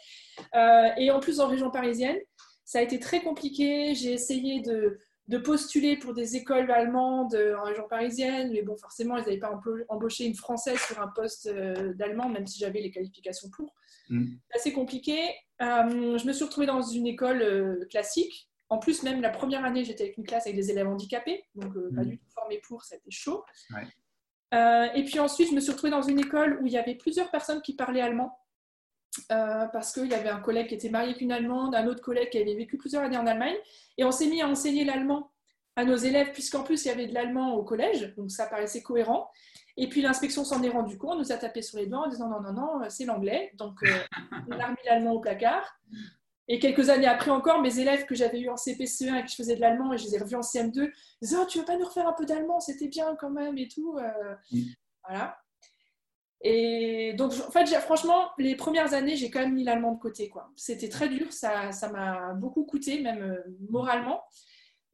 et 0.97 1.09
en 1.11 1.19
plus, 1.21 1.39
en 1.39 1.47
région 1.47 1.71
parisienne, 1.71 2.17
ça 2.65 2.79
a 2.79 2.81
été 2.81 2.99
très 2.99 3.21
compliqué. 3.21 3.95
J'ai 3.95 4.11
essayé 4.11 4.61
de 4.61 4.99
de 5.29 5.37
postuler 5.37 5.97
pour 5.97 6.13
des 6.13 6.35
écoles 6.35 6.69
allemandes 6.69 7.35
en 7.57 7.63
région 7.63 7.87
parisienne, 7.87 8.51
mais 8.51 8.61
bon, 8.61 8.75
forcément, 8.75 9.15
ils 9.17 9.21
n'avaient 9.21 9.37
pas 9.37 9.57
embauché 9.87 10.25
une 10.25 10.35
Française 10.35 10.79
sur 10.79 11.01
un 11.01 11.07
poste 11.07 11.47
euh, 11.47 11.93
d'allemand, 11.93 12.27
même 12.27 12.45
si 12.45 12.59
j'avais 12.59 12.81
les 12.81 12.91
qualifications 12.91 13.49
pour. 13.49 13.73
Mm. 14.09 14.25
C'est 14.49 14.59
assez 14.59 14.73
compliqué. 14.73 15.17
Euh, 15.61 16.17
je 16.17 16.27
me 16.27 16.33
suis 16.33 16.43
retrouvée 16.43 16.67
dans 16.67 16.81
une 16.81 17.07
école 17.07 17.41
euh, 17.41 17.85
classique. 17.89 18.49
En 18.67 18.79
plus, 18.79 19.03
même 19.03 19.21
la 19.21 19.29
première 19.29 19.63
année, 19.63 19.85
j'étais 19.85 20.03
avec 20.03 20.17
une 20.17 20.25
classe 20.25 20.45
avec 20.45 20.57
des 20.57 20.71
élèves 20.71 20.87
handicapés, 20.87 21.45
donc 21.55 21.73
pas 21.95 22.03
mm. 22.03 22.09
du 22.09 22.17
tout 22.17 22.29
formée 22.33 22.59
pour, 22.67 22.83
c'était 22.83 23.11
chaud. 23.11 23.45
et 24.51 25.03
puis 25.05 25.19
ensuite, 25.19 25.49
je 25.49 25.55
me 25.55 25.61
suis 25.61 25.71
retrouvée 25.71 25.91
dans 25.91 26.01
une 26.01 26.19
école 26.19 26.59
où 26.61 26.65
il 26.65 26.73
y 26.73 26.77
avait 26.77 26.95
plusieurs 26.95 27.31
personnes 27.31 27.61
qui 27.61 27.75
parlaient 27.75 28.01
allemand. 28.01 28.37
Euh, 29.31 29.65
parce 29.67 29.93
qu'il 29.93 30.07
y 30.07 30.13
avait 30.13 30.29
un 30.29 30.39
collègue 30.39 30.67
qui 30.67 30.75
était 30.75 30.89
marié 30.89 31.09
avec 31.09 31.21
une 31.21 31.31
Allemande, 31.31 31.75
un 31.75 31.87
autre 31.87 32.01
collègue 32.01 32.29
qui 32.29 32.37
avait 32.39 32.55
vécu 32.55 32.77
plusieurs 32.77 33.03
années 33.03 33.17
en 33.17 33.27
Allemagne, 33.27 33.55
et 33.97 34.03
on 34.03 34.11
s'est 34.11 34.27
mis 34.27 34.41
à 34.41 34.47
enseigner 34.47 34.85
l'allemand 34.85 35.31
à 35.75 35.85
nos 35.85 35.95
élèves, 35.95 36.31
puisqu'en 36.31 36.63
plus 36.63 36.85
il 36.85 36.87
y 36.87 36.91
avait 36.91 37.07
de 37.07 37.13
l'allemand 37.13 37.53
au 37.53 37.63
collège, 37.63 38.13
donc 38.15 38.31
ça 38.31 38.45
paraissait 38.47 38.81
cohérent. 38.81 39.29
Et 39.77 39.87
puis 39.89 40.01
l'inspection 40.01 40.43
s'en 40.43 40.61
est 40.61 40.69
rendu 40.69 40.97
compte, 40.97 41.17
nous 41.17 41.31
a 41.31 41.37
tapé 41.37 41.61
sur 41.61 41.79
les 41.79 41.87
doigts 41.87 42.05
en 42.05 42.09
disant 42.09 42.29
non, 42.29 42.41
non, 42.41 42.53
non, 42.53 42.89
c'est 42.89 43.05
l'anglais, 43.05 43.51
donc 43.55 43.81
euh, 43.83 43.87
on 44.49 44.59
a 44.59 44.65
remis 44.65 44.77
l'allemand 44.85 45.13
au 45.13 45.19
placard. 45.19 45.79
Et 46.47 46.59
quelques 46.59 46.89
années 46.89 47.07
après 47.07 47.31
encore, 47.31 47.61
mes 47.61 47.79
élèves 47.79 48.05
que 48.05 48.15
j'avais 48.15 48.41
eu 48.41 48.49
en 48.49 48.55
CPCE1 48.55 49.19
et 49.19 49.23
que 49.23 49.29
je 49.29 49.35
faisais 49.35 49.55
de 49.55 49.61
l'allemand 49.61 49.93
et 49.93 49.97
je 49.97 50.05
les 50.05 50.15
ai 50.15 50.19
revus 50.19 50.35
en 50.35 50.41
CM2, 50.41 50.91
disaient 51.21 51.37
oh, 51.39 51.45
tu 51.45 51.59
veux 51.59 51.65
pas 51.65 51.77
nous 51.77 51.85
refaire 51.85 52.07
un 52.07 52.13
peu 52.13 52.25
d'allemand, 52.25 52.59
c'était 52.59 52.89
bien 52.89 53.15
quand 53.15 53.29
même 53.29 53.57
et 53.57 53.67
tout. 53.67 53.97
Euh, 53.97 54.35
mm. 54.51 54.61
Voilà. 55.07 55.37
Et 56.45 57.13
donc, 57.13 57.31
en 57.31 57.51
fait, 57.51 57.65
franchement, 57.79 58.31
les 58.37 58.55
premières 58.55 58.93
années, 58.93 59.15
j'ai 59.15 59.29
quand 59.29 59.39
même 59.39 59.53
mis 59.53 59.63
l'allemand 59.63 59.93
de 59.93 59.99
côté. 59.99 60.29
C'était 60.57 60.89
très 60.89 61.07
dur, 61.07 61.31
ça, 61.31 61.71
ça 61.71 61.89
m'a 61.89 62.33
beaucoup 62.33 62.65
coûté, 62.65 62.99
même 63.01 63.21
euh, 63.21 63.55
moralement. 63.69 64.21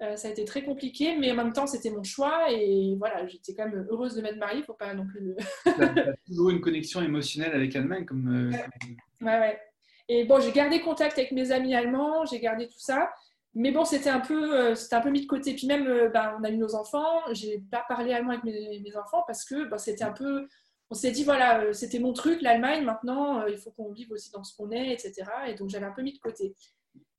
Euh, 0.01 0.15
ça 0.15 0.27
a 0.27 0.32
été 0.32 0.46
très 0.46 0.63
compliqué, 0.63 1.18
mais 1.18 1.32
en 1.32 1.36
même 1.36 1.51
temps, 1.51 1.65
c'était 1.65 1.89
mon 1.89 2.03
choix. 2.03 2.51
Et 2.51 2.96
voilà, 3.00 3.27
j'étais 3.27 3.56
quand 3.56 3.68
même 3.68 3.88
heureuse 3.89 4.13
de 4.13 4.22
m'être 4.22 4.38
mariée. 4.38 4.58
Il 4.58 4.62
ne 4.62 4.65
faut 4.65 4.74
pas 4.75 4.94
non 4.94 5.08
plus. 5.08 5.36
tu 5.65 5.72
as 5.82 6.13
toujours 6.27 6.51
une 6.51 6.62
connexion 6.62 7.01
émotionnelle 7.01 7.53
avec 7.53 7.74
l'Allemagne. 7.74 8.06
Comme, 8.06 8.51
euh, 8.51 9.25
ouais. 9.25 9.39
ouais, 9.39 9.60
Et 10.08 10.25
bon, 10.25 10.39
j'ai 10.39 10.51
gardé 10.51 10.82
contact 10.82 11.18
avec 11.18 11.32
mes 11.32 11.51
amis 11.51 11.74
allemands, 11.74 12.25
j'ai 12.25 12.39
gardé 12.39 12.68
tout 12.68 12.79
ça. 12.79 13.10
Mais 13.56 13.72
bon, 13.72 13.86
c'était 13.86 14.12
un, 14.12 14.20
peu, 14.20 14.75
c'était 14.75 14.96
un 14.96 15.01
peu 15.01 15.10
mis 15.10 15.22
de 15.22 15.25
côté. 15.25 15.56
Puis 15.56 15.65
même, 15.65 16.12
ben, 16.13 16.38
on 16.39 16.44
a 16.44 16.51
eu 16.51 16.58
nos 16.58 16.75
enfants. 16.75 17.22
J'ai 17.32 17.60
pas 17.72 17.84
parlé 17.89 18.13
allemand 18.13 18.34
avec 18.34 18.44
mes, 18.44 18.79
mes 18.82 18.96
enfants 18.96 19.24
parce 19.25 19.44
que 19.44 19.68
ben, 19.68 19.79
c'était 19.79 20.03
un 20.03 20.13
peu 20.13 20.48
on 20.91 20.96
s'est 20.96 21.12
dit, 21.12 21.24
voilà, 21.24 21.62
euh, 21.62 21.74
c'était 21.74 22.00
mon 22.00 22.13
truc, 22.13 22.41
l'Allemagne, 22.41 22.84
maintenant, 22.84 23.41
euh, 23.41 23.50
il 23.50 23.58
faut 23.58 23.72
qu'on 23.72 23.91
vive 23.91 24.12
aussi 24.12 24.31
dans 24.31 24.43
ce 24.43 24.55
qu'on 24.55 24.72
est, 24.72 24.91
etc. 24.91 25.24
Et 25.48 25.53
donc, 25.53 25.69
j'avais 25.69 25.86
un 25.86 25.91
peu 25.91 26.01
mis 26.01 26.13
de 26.13 26.19
côté. 26.19 26.55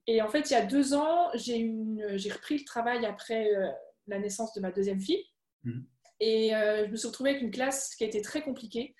Et 0.07 0.23
en 0.23 0.29
fait, 0.29 0.51
il 0.51 0.55
y 0.55 0.57
a 0.57 0.65
deux 0.65 0.95
ans, 0.95 1.31
j'ai 1.35 1.71
repris 2.33 2.59
le 2.59 2.65
travail 2.65 3.07
après 3.07 3.55
euh, 3.55 3.69
la 4.09 4.19
naissance 4.19 4.53
de 4.55 4.61
ma 4.61 4.73
deuxième 4.73 5.01
fille. 5.01 5.25
Mhm. 5.63 5.87
Et 6.23 6.51
je 6.51 6.91
me 6.91 6.97
suis 6.97 7.09
retrouvée 7.09 7.31
avec 7.31 7.43
une 7.43 7.51
classe 7.51 7.95
qui 7.95 8.05
a 8.05 8.07
été 8.07 8.21
très 8.21 8.43
compliquée. 8.43 8.95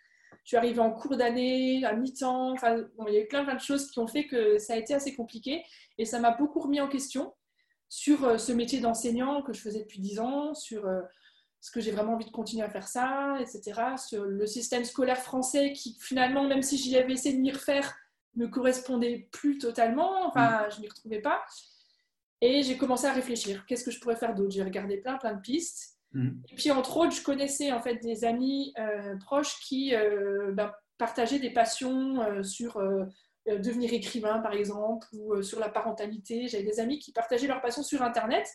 Je 0.45 0.49
suis 0.49 0.57
arrivée 0.57 0.79
en 0.79 0.91
cours 0.91 1.19
d'année, 1.19 1.85
à 1.85 1.93
mi-temps. 1.95 2.53
Enfin, 2.53 2.83
il 3.09 3.13
y 3.13 3.19
a 3.19 3.21
eu 3.21 3.29
plein, 3.29 3.45
plein 3.45 3.57
de 3.57 3.61
choses 3.61 3.91
qui 3.91 3.99
ont 3.99 4.07
fait 4.07 4.27
que 4.27 4.57
ça 4.57 4.73
a 4.73 4.77
été 4.77 4.95
assez 4.95 5.15
compliqué. 5.15 5.63
Et 5.99 6.07
ça 6.07 6.19
m'a 6.19 6.31
beaucoup 6.31 6.61
remis 6.61 6.81
en 6.81 6.89
question 6.89 7.35
sur 7.91 8.41
ce 8.41 8.53
métier 8.53 8.81
d'enseignant 8.81 9.43
que 9.43 9.53
je 9.53 9.61
faisais 9.61 9.81
depuis 9.81 10.01
dix 10.01 10.19
ans, 10.19 10.55
sur 10.55 10.89
est-ce 11.63 11.71
que 11.71 11.81
j'ai 11.81 11.91
vraiment 11.91 12.15
envie 12.15 12.25
de 12.25 12.31
continuer 12.31 12.65
à 12.65 12.71
faire 12.71 12.89
ça, 12.89 13.37
etc. 13.41 13.81
Sur 13.99 14.25
le 14.25 14.47
système 14.47 14.85
scolaire 14.85 15.19
français 15.19 15.73
qui 15.73 15.97
finalement, 16.01 16.49
même 16.49 16.63
si 16.63 16.79
j'y 16.79 16.97
avais 16.97 17.13
essayé 17.13 17.37
de 17.37 17.41
m'y 17.41 17.53
refaire, 17.53 17.95
ne 18.37 18.47
correspondait 18.47 19.29
plus 19.31 19.59
totalement, 19.59 20.27
enfin, 20.27 20.63
mm. 20.63 20.71
je 20.71 20.77
ne 20.77 20.83
m'y 20.83 20.89
retrouvais 20.89 21.21
pas. 21.21 21.43
Et 22.41 22.63
j'ai 22.63 22.79
commencé 22.79 23.07
à 23.07 23.13
réfléchir, 23.13 23.67
qu'est-ce 23.67 23.85
que 23.85 23.91
je 23.91 24.01
pourrais 24.01 24.17
faire 24.17 24.35
d'autre? 24.35 24.53
J'ai 24.53 24.63
regardé 24.63 24.97
plein, 24.97 25.19
plein 25.19 25.35
de 25.35 25.41
pistes. 25.41 25.99
Mm. 26.13 26.31
Et 26.51 26.55
puis, 26.55 26.71
entre 26.71 26.97
autres, 26.97 27.13
je 27.13 27.23
connaissais 27.23 27.73
en 27.73 27.83
fait 27.83 27.97
des 27.97 28.25
amis 28.25 28.73
euh, 28.79 29.17
proches 29.19 29.61
qui 29.61 29.95
euh, 29.95 30.53
ben, 30.53 30.73
partageaient 30.97 31.39
des 31.39 31.53
passions 31.53 32.23
euh, 32.23 32.43
sur 32.43 32.81
devenir 33.47 33.93
écrivain, 33.93 34.39
par 34.39 34.53
exemple, 34.53 35.07
ou 35.13 35.43
sur 35.43 35.61
la 35.61 35.69
parentalité. 35.69 36.47
J'avais 36.47 36.63
des 36.63 36.79
amis 36.79 36.99
qui 36.99 37.13
partageaient 37.13 37.49
leurs 37.49 37.63
passions 37.63 37.83
sur 37.83 38.01
Internet. 38.03 38.47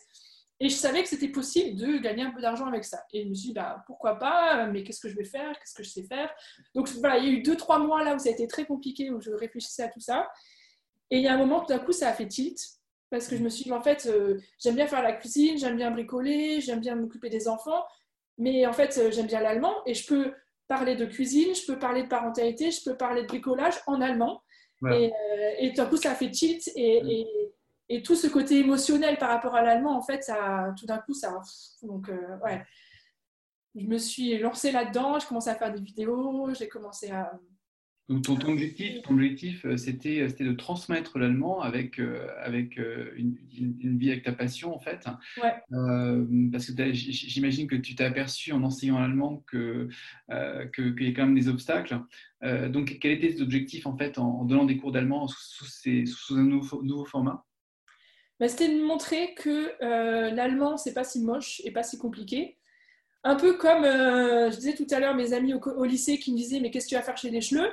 Et 0.58 0.68
je 0.70 0.74
savais 0.74 1.02
que 1.02 1.08
c'était 1.08 1.28
possible 1.28 1.78
de 1.78 1.98
gagner 1.98 2.22
un 2.22 2.30
peu 2.30 2.40
d'argent 2.40 2.66
avec 2.66 2.84
ça. 2.84 3.04
Et 3.12 3.24
je 3.24 3.28
me 3.28 3.34
suis 3.34 3.48
dit, 3.48 3.54
bah, 3.54 3.82
pourquoi 3.86 4.18
pas, 4.18 4.66
mais 4.66 4.84
qu'est-ce 4.84 5.00
que 5.00 5.08
je 5.08 5.16
vais 5.16 5.24
faire, 5.24 5.52
qu'est-ce 5.58 5.74
que 5.74 5.82
je 5.82 5.90
sais 5.90 6.04
faire? 6.04 6.32
Donc 6.74 6.88
voilà, 7.00 7.18
il 7.18 7.24
y 7.24 7.28
a 7.28 7.32
eu 7.32 7.42
deux, 7.42 7.56
trois 7.56 7.78
mois 7.78 8.02
là 8.02 8.14
où 8.14 8.18
ça 8.18 8.30
a 8.30 8.32
été 8.32 8.46
très 8.46 8.64
compliqué, 8.64 9.10
où 9.10 9.20
je 9.20 9.32
réfléchissais 9.32 9.82
à 9.82 9.88
tout 9.88 10.00
ça. 10.00 10.28
Et 11.10 11.18
il 11.18 11.22
y 11.22 11.28
a 11.28 11.34
un 11.34 11.38
moment, 11.38 11.60
tout 11.60 11.66
d'un 11.66 11.78
coup, 11.78 11.92
ça 11.92 12.08
a 12.08 12.12
fait 12.12 12.26
tilt. 12.26 12.58
Parce 13.10 13.28
que 13.28 13.36
je 13.36 13.42
me 13.42 13.48
suis 13.48 13.64
dit, 13.64 13.72
en 13.72 13.82
fait, 13.82 14.06
euh, 14.06 14.38
j'aime 14.58 14.74
bien 14.74 14.86
faire 14.86 15.02
la 15.02 15.12
cuisine, 15.12 15.58
j'aime 15.58 15.76
bien 15.76 15.90
bricoler, 15.90 16.60
j'aime 16.60 16.80
bien 16.80 16.96
m'occuper 16.96 17.28
des 17.28 17.48
enfants. 17.48 17.84
Mais 18.38 18.66
en 18.66 18.72
fait, 18.72 18.98
euh, 18.98 19.10
j'aime 19.10 19.26
bien 19.26 19.40
l'allemand 19.40 19.74
et 19.86 19.94
je 19.94 20.06
peux 20.06 20.34
parler 20.68 20.96
de 20.96 21.06
cuisine, 21.06 21.54
je 21.54 21.64
peux 21.66 21.78
parler 21.78 22.02
de 22.02 22.08
parentalité, 22.08 22.70
je 22.70 22.82
peux 22.84 22.96
parler 22.96 23.22
de 23.22 23.26
bricolage 23.26 23.74
en 23.86 24.00
allemand. 24.00 24.42
Et, 24.90 25.10
euh, 25.10 25.50
et, 25.58 25.70
tout 25.70 25.76
d'un 25.76 25.86
coup, 25.86 25.96
ça 25.96 26.10
a 26.10 26.14
fait 26.14 26.30
tilt. 26.30 26.68
Et, 26.74 26.96
et, 26.98 27.54
tout 28.04 28.16
ce 28.16 28.26
côté 28.26 28.58
émotionnel 28.58 29.18
par 29.18 29.28
rapport 29.28 29.54
à 29.54 29.62
l'allemand, 29.62 29.96
en 29.96 30.02
fait, 30.02 30.22
ça, 30.22 30.74
tout 30.78 30.86
d'un 30.86 30.98
coup, 30.98 31.14
ça. 31.14 31.40
Donc, 31.82 32.10
ouais. 32.44 32.64
Je 33.74 33.86
me 33.86 33.98
suis 33.98 34.38
lancée 34.38 34.72
là-dedans, 34.72 35.18
j'ai 35.18 35.26
commencé 35.26 35.50
à 35.50 35.54
faire 35.54 35.72
des 35.72 35.80
vidéos, 35.80 36.52
j'ai 36.54 36.66
commencé 36.66 37.10
à, 37.10 37.38
donc 38.08 38.22
ton, 38.22 38.34
objectif, 38.52 39.02
ton 39.02 39.14
objectif 39.14 39.64
euh, 39.64 39.76
c'était, 39.76 40.28
c'était 40.28 40.44
de 40.44 40.52
transmettre 40.52 41.18
l'allemand 41.18 41.60
avec, 41.60 41.98
euh, 41.98 42.28
avec 42.38 42.78
euh, 42.78 43.10
une, 43.16 43.36
une, 43.58 43.98
vie 43.98 44.12
avec 44.12 44.22
ta 44.22 44.30
passion 44.30 44.72
en 44.72 44.78
fait. 44.78 45.06
Ouais. 45.42 45.54
parce 46.52 46.70
que 46.70 46.92
j'imagine 46.92 47.66
que 47.66 47.74
tu 47.74 47.96
t'es 47.96 48.04
aperçu 48.04 48.52
en 48.52 48.62
enseignant 48.62 49.00
l'allemand 49.00 49.42
que, 49.48 49.88
qu'il 50.74 51.02
y 51.02 51.08
a 51.08 51.12
quand 51.12 51.26
même 51.26 51.34
des 51.34 51.48
obstacles. 51.48 51.98
donc 52.68 52.96
quel 53.00 53.12
était 53.12 53.30
cet 53.30 53.40
objectif 53.40 53.86
en 53.86 53.96
fait 53.96 54.18
en, 54.18 54.44
donnant 54.44 54.66
des 54.66 54.76
cours 54.76 54.92
d'allemand 54.92 55.26
sous, 55.26 55.64
sous, 55.64 56.36
un 56.36 56.44
nouveau, 56.44 56.84
nouveau 56.84 57.04
format? 57.04 57.44
Bah, 58.40 58.48
C'était 58.48 58.68
de 58.68 58.82
montrer 58.82 59.34
que 59.34 59.74
l'allemand 60.34 60.76
c'est 60.76 60.94
pas 60.94 61.04
si 61.04 61.20
moche 61.20 61.60
et 61.64 61.70
pas 61.70 61.82
si 61.82 61.98
compliqué. 61.98 62.58
Un 63.24 63.34
peu 63.34 63.54
comme 63.54 63.84
je 63.84 64.54
disais 64.56 64.74
tout 64.74 64.86
à 64.90 65.00
l'heure, 65.00 65.14
mes 65.14 65.32
amis 65.32 65.54
au, 65.54 65.60
au, 65.60 65.84
lycée 65.84 66.18
qui 66.18 66.32
me 66.32 66.36
disaient 66.36 66.60
Mais 66.60 66.70
qu'est-ce 66.70 66.86
que 66.86 66.90
tu 66.90 66.94
vas 66.94 67.02
faire 67.02 67.16
chez 67.16 67.30
les 67.30 67.40
Schleux 67.40 67.72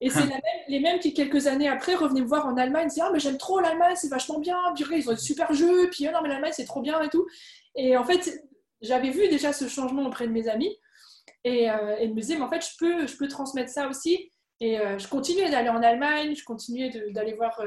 et 0.00 0.10
c'est 0.10 0.20
les 0.68 0.80
mêmes 0.80 0.98
qui, 0.98 1.14
quelques 1.14 1.46
années 1.46 1.68
après, 1.68 1.94
revenaient 1.94 2.20
me 2.20 2.26
voir 2.26 2.46
en 2.46 2.56
Allemagne, 2.56 2.88
disaient 2.88 3.02
Ah, 3.02 3.10
mais 3.12 3.20
j'aime 3.20 3.38
trop 3.38 3.60
l'Allemagne, 3.60 3.94
c'est 3.96 4.08
vachement 4.08 4.38
bien, 4.38 4.56
puis 4.74 4.84
ils 4.90 5.08
ont 5.08 5.12
des 5.12 5.18
super 5.18 5.52
jeux, 5.54 5.88
puis 5.90 6.06
ah, 6.06 6.12
non, 6.12 6.18
mais 6.22 6.28
l'Allemagne, 6.28 6.52
c'est 6.54 6.66
trop 6.66 6.82
bien 6.82 7.00
et 7.00 7.08
tout. 7.08 7.26
Et 7.74 7.96
en 7.96 8.04
fait, 8.04 8.44
j'avais 8.82 9.10
vu 9.10 9.28
déjà 9.28 9.52
ce 9.52 9.68
changement 9.68 10.04
auprès 10.06 10.26
de 10.26 10.32
mes 10.32 10.48
amis, 10.48 10.76
et, 11.44 11.70
euh, 11.70 11.96
et 11.96 12.08
me 12.08 12.20
disais 12.20 12.36
Mais 12.36 12.42
en 12.42 12.50
fait, 12.50 12.60
je 12.60 12.76
peux, 12.78 13.06
je 13.06 13.16
peux 13.16 13.28
transmettre 13.28 13.70
ça 13.70 13.88
aussi. 13.88 14.30
Et 14.60 14.78
euh, 14.78 14.98
je 14.98 15.08
continuais 15.08 15.50
d'aller 15.50 15.68
en 15.68 15.82
Allemagne, 15.82 16.34
je 16.34 16.44
continuais 16.44 16.90
d'aller 17.10 17.32
voir. 17.32 17.58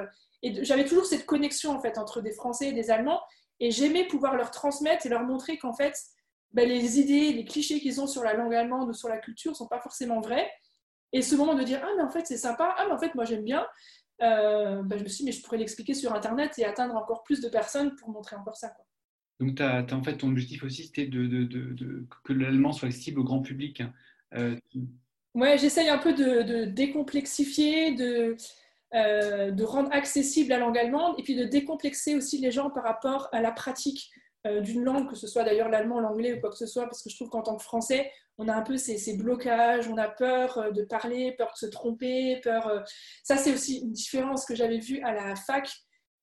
Et 0.43 0.63
j'avais 0.63 0.85
toujours 0.85 1.05
cette 1.05 1.25
connexion 1.25 1.71
en 1.71 1.79
fait 1.79 1.97
entre 1.97 2.21
des 2.21 2.31
Français 2.31 2.69
et 2.69 2.73
des 2.73 2.91
Allemands, 2.91 3.21
et 3.59 3.71
j'aimais 3.71 4.05
pouvoir 4.05 4.35
leur 4.35 4.51
transmettre 4.51 5.05
et 5.05 5.09
leur 5.09 5.23
montrer 5.23 5.57
qu'en 5.57 5.73
fait, 5.73 5.95
ben, 6.51 6.67
les 6.67 6.99
idées, 6.99 7.33
les 7.33 7.45
clichés 7.45 7.79
qu'ils 7.79 7.99
ont 7.99 8.07
sur 8.07 8.23
la 8.23 8.33
langue 8.33 8.53
allemande 8.53 8.89
ou 8.89 8.93
sur 8.93 9.09
la 9.09 9.17
culture 9.17 9.51
ne 9.51 9.55
sont 9.55 9.67
pas 9.67 9.79
forcément 9.79 10.21
vrais 10.21 10.49
et 11.13 11.21
ce 11.21 11.35
moment 11.35 11.55
de 11.55 11.63
dire 11.63 11.81
Ah, 11.83 11.89
mais 11.97 12.03
en 12.03 12.09
fait, 12.09 12.25
c'est 12.25 12.37
sympa, 12.37 12.75
ah, 12.77 12.85
mais 12.87 12.93
en 12.93 12.99
fait, 12.99 13.15
moi, 13.15 13.25
j'aime 13.25 13.43
bien, 13.43 13.65
euh, 14.21 14.81
bah, 14.83 14.97
je 14.97 15.03
me 15.03 15.07
suis 15.07 15.19
dit, 15.19 15.25
mais 15.25 15.31
je 15.31 15.41
pourrais 15.41 15.57
l'expliquer 15.57 15.93
sur 15.93 16.13
Internet 16.13 16.53
et 16.57 16.65
atteindre 16.65 16.95
encore 16.95 17.23
plus 17.23 17.41
de 17.41 17.49
personnes 17.49 17.95
pour 17.95 18.09
montrer 18.09 18.35
encore 18.35 18.57
ça. 18.57 18.69
Quoi. 18.69 18.85
Donc, 19.39 19.61
as, 19.61 19.85
en 19.93 20.03
fait, 20.03 20.17
ton 20.17 20.29
objectif 20.29 20.63
aussi, 20.63 20.85
c'était 20.85 21.05
de, 21.05 21.25
de, 21.27 21.43
de, 21.43 22.05
que 22.23 22.33
l'allemand 22.33 22.71
soit 22.73 22.87
accessible 22.87 23.19
au 23.19 23.23
grand 23.23 23.41
public. 23.41 23.83
Euh, 24.33 24.57
ouais, 25.35 25.57
j'essaye 25.57 25.89
un 25.89 25.99
peu 25.99 26.13
de, 26.13 26.65
décomplexifier, 26.65 27.93
de, 27.93 28.35
euh, 28.93 29.51
de 29.51 29.63
rendre 29.65 29.91
accessible 29.91 30.49
la 30.49 30.59
langue 30.59 30.77
allemande 30.77 31.15
et 31.17 31.23
puis 31.23 31.35
de 31.35 31.43
décomplexer 31.43 32.15
aussi 32.15 32.37
les 32.37 32.51
gens 32.51 32.69
par 32.69 32.83
rapport 32.83 33.27
à 33.33 33.41
la 33.41 33.51
pratique 33.51 34.09
euh, 34.45 34.61
d'une 34.61 34.81
langue, 34.81 35.09
que 35.09 35.15
ce 35.15 35.27
soit 35.27 35.43
d'ailleurs 35.43 35.67
l'allemand, 35.67 35.99
l'anglais 35.99 36.33
ou 36.33 36.39
quoi 36.39 36.51
que 36.51 36.55
ce 36.55 36.67
soit, 36.67 36.85
parce 36.85 37.03
que 37.03 37.09
je 37.09 37.15
trouve 37.17 37.29
qu'en 37.29 37.41
tant 37.41 37.57
que 37.57 37.63
français, 37.63 38.09
on 38.37 38.47
a 38.47 38.53
un 38.53 38.61
peu 38.61 38.77
ces, 38.77 39.17
blocages, 39.17 39.89
on 39.89 39.97
a 39.97 40.07
peur 40.07 40.57
euh, 40.57 40.71
de 40.71 40.83
parler, 40.83 41.33
peur 41.33 41.51
de 41.51 41.57
se 41.57 41.65
tromper, 41.65 42.39
peur. 42.41 42.85
Ça, 43.23 43.35
c'est 43.35 43.51
aussi 43.51 43.79
une 43.79 43.91
différence 43.91 44.45
que 44.45 44.55
j'avais 44.55 44.79
vue 44.79 45.01
à 45.01 45.13
la 45.13 45.35
fac. 45.35 45.69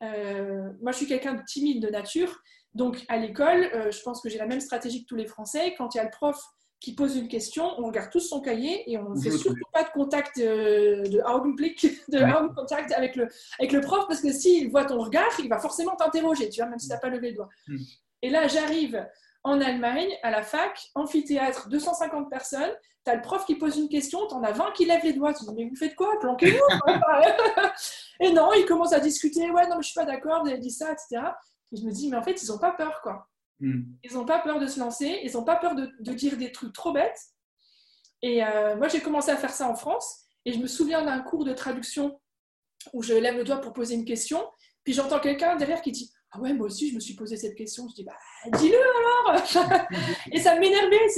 moi, 0.00 0.92
je 0.92 0.96
suis 0.96 1.06
quelqu'un 1.06 1.34
de 1.34 1.42
timide 1.46 1.82
de 1.82 1.90
nature, 1.90 2.40
donc 2.72 3.04
à 3.08 3.18
l'école, 3.18 3.70
je 3.92 4.00
pense 4.02 4.22
que 4.22 4.30
j'ai 4.30 4.38
la 4.38 4.46
même 4.46 4.60
stratégie 4.60 5.02
que 5.02 5.06
tous 5.06 5.16
les 5.16 5.26
Français. 5.26 5.74
Quand 5.76 5.94
il 5.94 5.98
y 5.98 6.00
a 6.00 6.04
le 6.04 6.10
prof 6.10 6.42
qui 6.84 6.94
pose 6.94 7.16
une 7.16 7.28
question, 7.28 7.64
on 7.78 7.86
regarde 7.86 8.10
tous 8.10 8.20
son 8.20 8.40
cahier 8.42 8.90
et 8.90 8.98
on 8.98 9.10
ne 9.10 9.20
fait 9.20 9.30
surtout 9.30 9.64
pas 9.72 9.84
de 9.84 9.88
contact 9.88 10.38
de, 10.38 11.08
de 11.08 11.20
Augenblick, 11.20 11.82
de 12.08 12.54
contact 12.54 12.92
avec 12.92 13.16
le, 13.16 13.28
avec 13.58 13.72
le 13.72 13.80
prof, 13.80 14.04
parce 14.06 14.20
que 14.20 14.30
s'il 14.30 14.70
voit 14.70 14.84
ton 14.84 14.98
regard, 14.98 15.30
il 15.38 15.48
va 15.48 15.58
forcément 15.58 15.96
t'interroger, 15.96 16.50
tu 16.50 16.60
vois, 16.60 16.68
même 16.68 16.78
si 16.78 16.88
tu 16.88 16.92
n'as 16.92 17.00
pas 17.00 17.08
levé 17.08 17.30
le 17.30 17.36
doigt. 17.36 17.48
Hmm. 17.66 17.78
Et 18.20 18.28
là, 18.28 18.48
j'arrive 18.48 19.06
en 19.44 19.60
Allemagne, 19.60 20.10
à 20.22 20.30
la 20.30 20.42
fac, 20.42 20.90
amphithéâtre, 20.94 21.68
250 21.68 22.28
personnes. 22.28 22.72
Tu 23.04 23.10
as 23.10 23.16
le 23.16 23.22
prof 23.22 23.44
qui 23.46 23.54
pose 23.54 23.78
une 23.78 23.88
question, 23.88 24.26
tu 24.26 24.34
en 24.34 24.42
as 24.42 24.52
20 24.52 24.72
qui 24.72 24.84
lèvent 24.84 25.04
les 25.04 25.12
doigts. 25.14 25.32
Tu 25.32 25.44
dis, 25.44 25.54
mais 25.54 25.68
vous 25.68 25.76
faites 25.76 25.94
quoi? 25.94 26.18
Planquez-vous 26.20 26.58
Et 28.20 28.32
non, 28.32 28.52
ils 28.54 28.64
commencent 28.66 28.94
à 28.94 29.00
discuter. 29.00 29.50
Ouais, 29.50 29.66
non, 29.68 29.76
mais 29.76 29.82
je 29.82 29.88
suis 29.88 29.94
pas 29.94 30.06
d'accord, 30.06 30.42
vous 30.42 30.48
avez 30.48 30.58
dit 30.58 30.70
ça, 30.70 30.92
etc. 30.92 31.22
Et 31.72 31.76
je 31.76 31.84
me 31.84 31.90
dis, 31.90 32.08
mais 32.08 32.16
en 32.16 32.22
fait, 32.22 32.42
ils 32.42 32.50
n'ont 32.50 32.58
pas 32.58 32.72
peur, 32.72 33.00
quoi. 33.02 33.28
Hmm. 33.64 33.84
Ils 34.02 34.12
n'ont 34.12 34.26
pas 34.26 34.40
peur 34.40 34.60
de 34.60 34.66
se 34.66 34.78
lancer, 34.78 35.20
ils 35.22 35.32
n'ont 35.32 35.44
pas 35.44 35.56
peur 35.56 35.74
de, 35.74 36.12
dire 36.12 36.36
des 36.36 36.52
trucs 36.52 36.74
trop 36.74 36.92
bêtes. 36.92 37.18
Et 38.20 38.44
euh, 38.44 38.76
moi, 38.76 38.88
j'ai 38.88 39.00
commencé 39.00 39.30
à 39.30 39.36
faire 39.36 39.52
ça 39.52 39.68
en 39.68 39.74
France. 39.74 40.24
Et 40.44 40.52
je 40.52 40.58
me 40.58 40.66
souviens 40.66 41.02
d'un 41.02 41.20
cours 41.20 41.44
de 41.44 41.54
traduction 41.54 42.20
où 42.92 43.02
je 43.02 43.14
lève 43.14 43.38
le 43.38 43.44
doigt 43.44 43.62
pour 43.62 43.72
poser 43.72 43.94
une 43.94 44.04
question. 44.04 44.46
Puis 44.84 44.92
j'entends 44.92 45.18
quelqu'un 45.18 45.56
derrière 45.56 45.80
qui 45.80 45.92
dit 45.92 46.12
ah 46.32 46.40
ouais, 46.40 46.52
moi 46.52 46.66
aussi, 46.66 46.90
je 46.90 46.94
me 46.94 47.00
suis 47.00 47.14
posé 47.14 47.36
cette 47.36 47.54
question. 47.54 47.88
Je 47.88 47.94
dis, 47.94 48.04
bah, 48.04 48.18
dis-le 48.58 48.76
alors 48.76 49.42
Et 50.32 50.40
ça 50.40 50.58
m'énervait, 50.58 51.08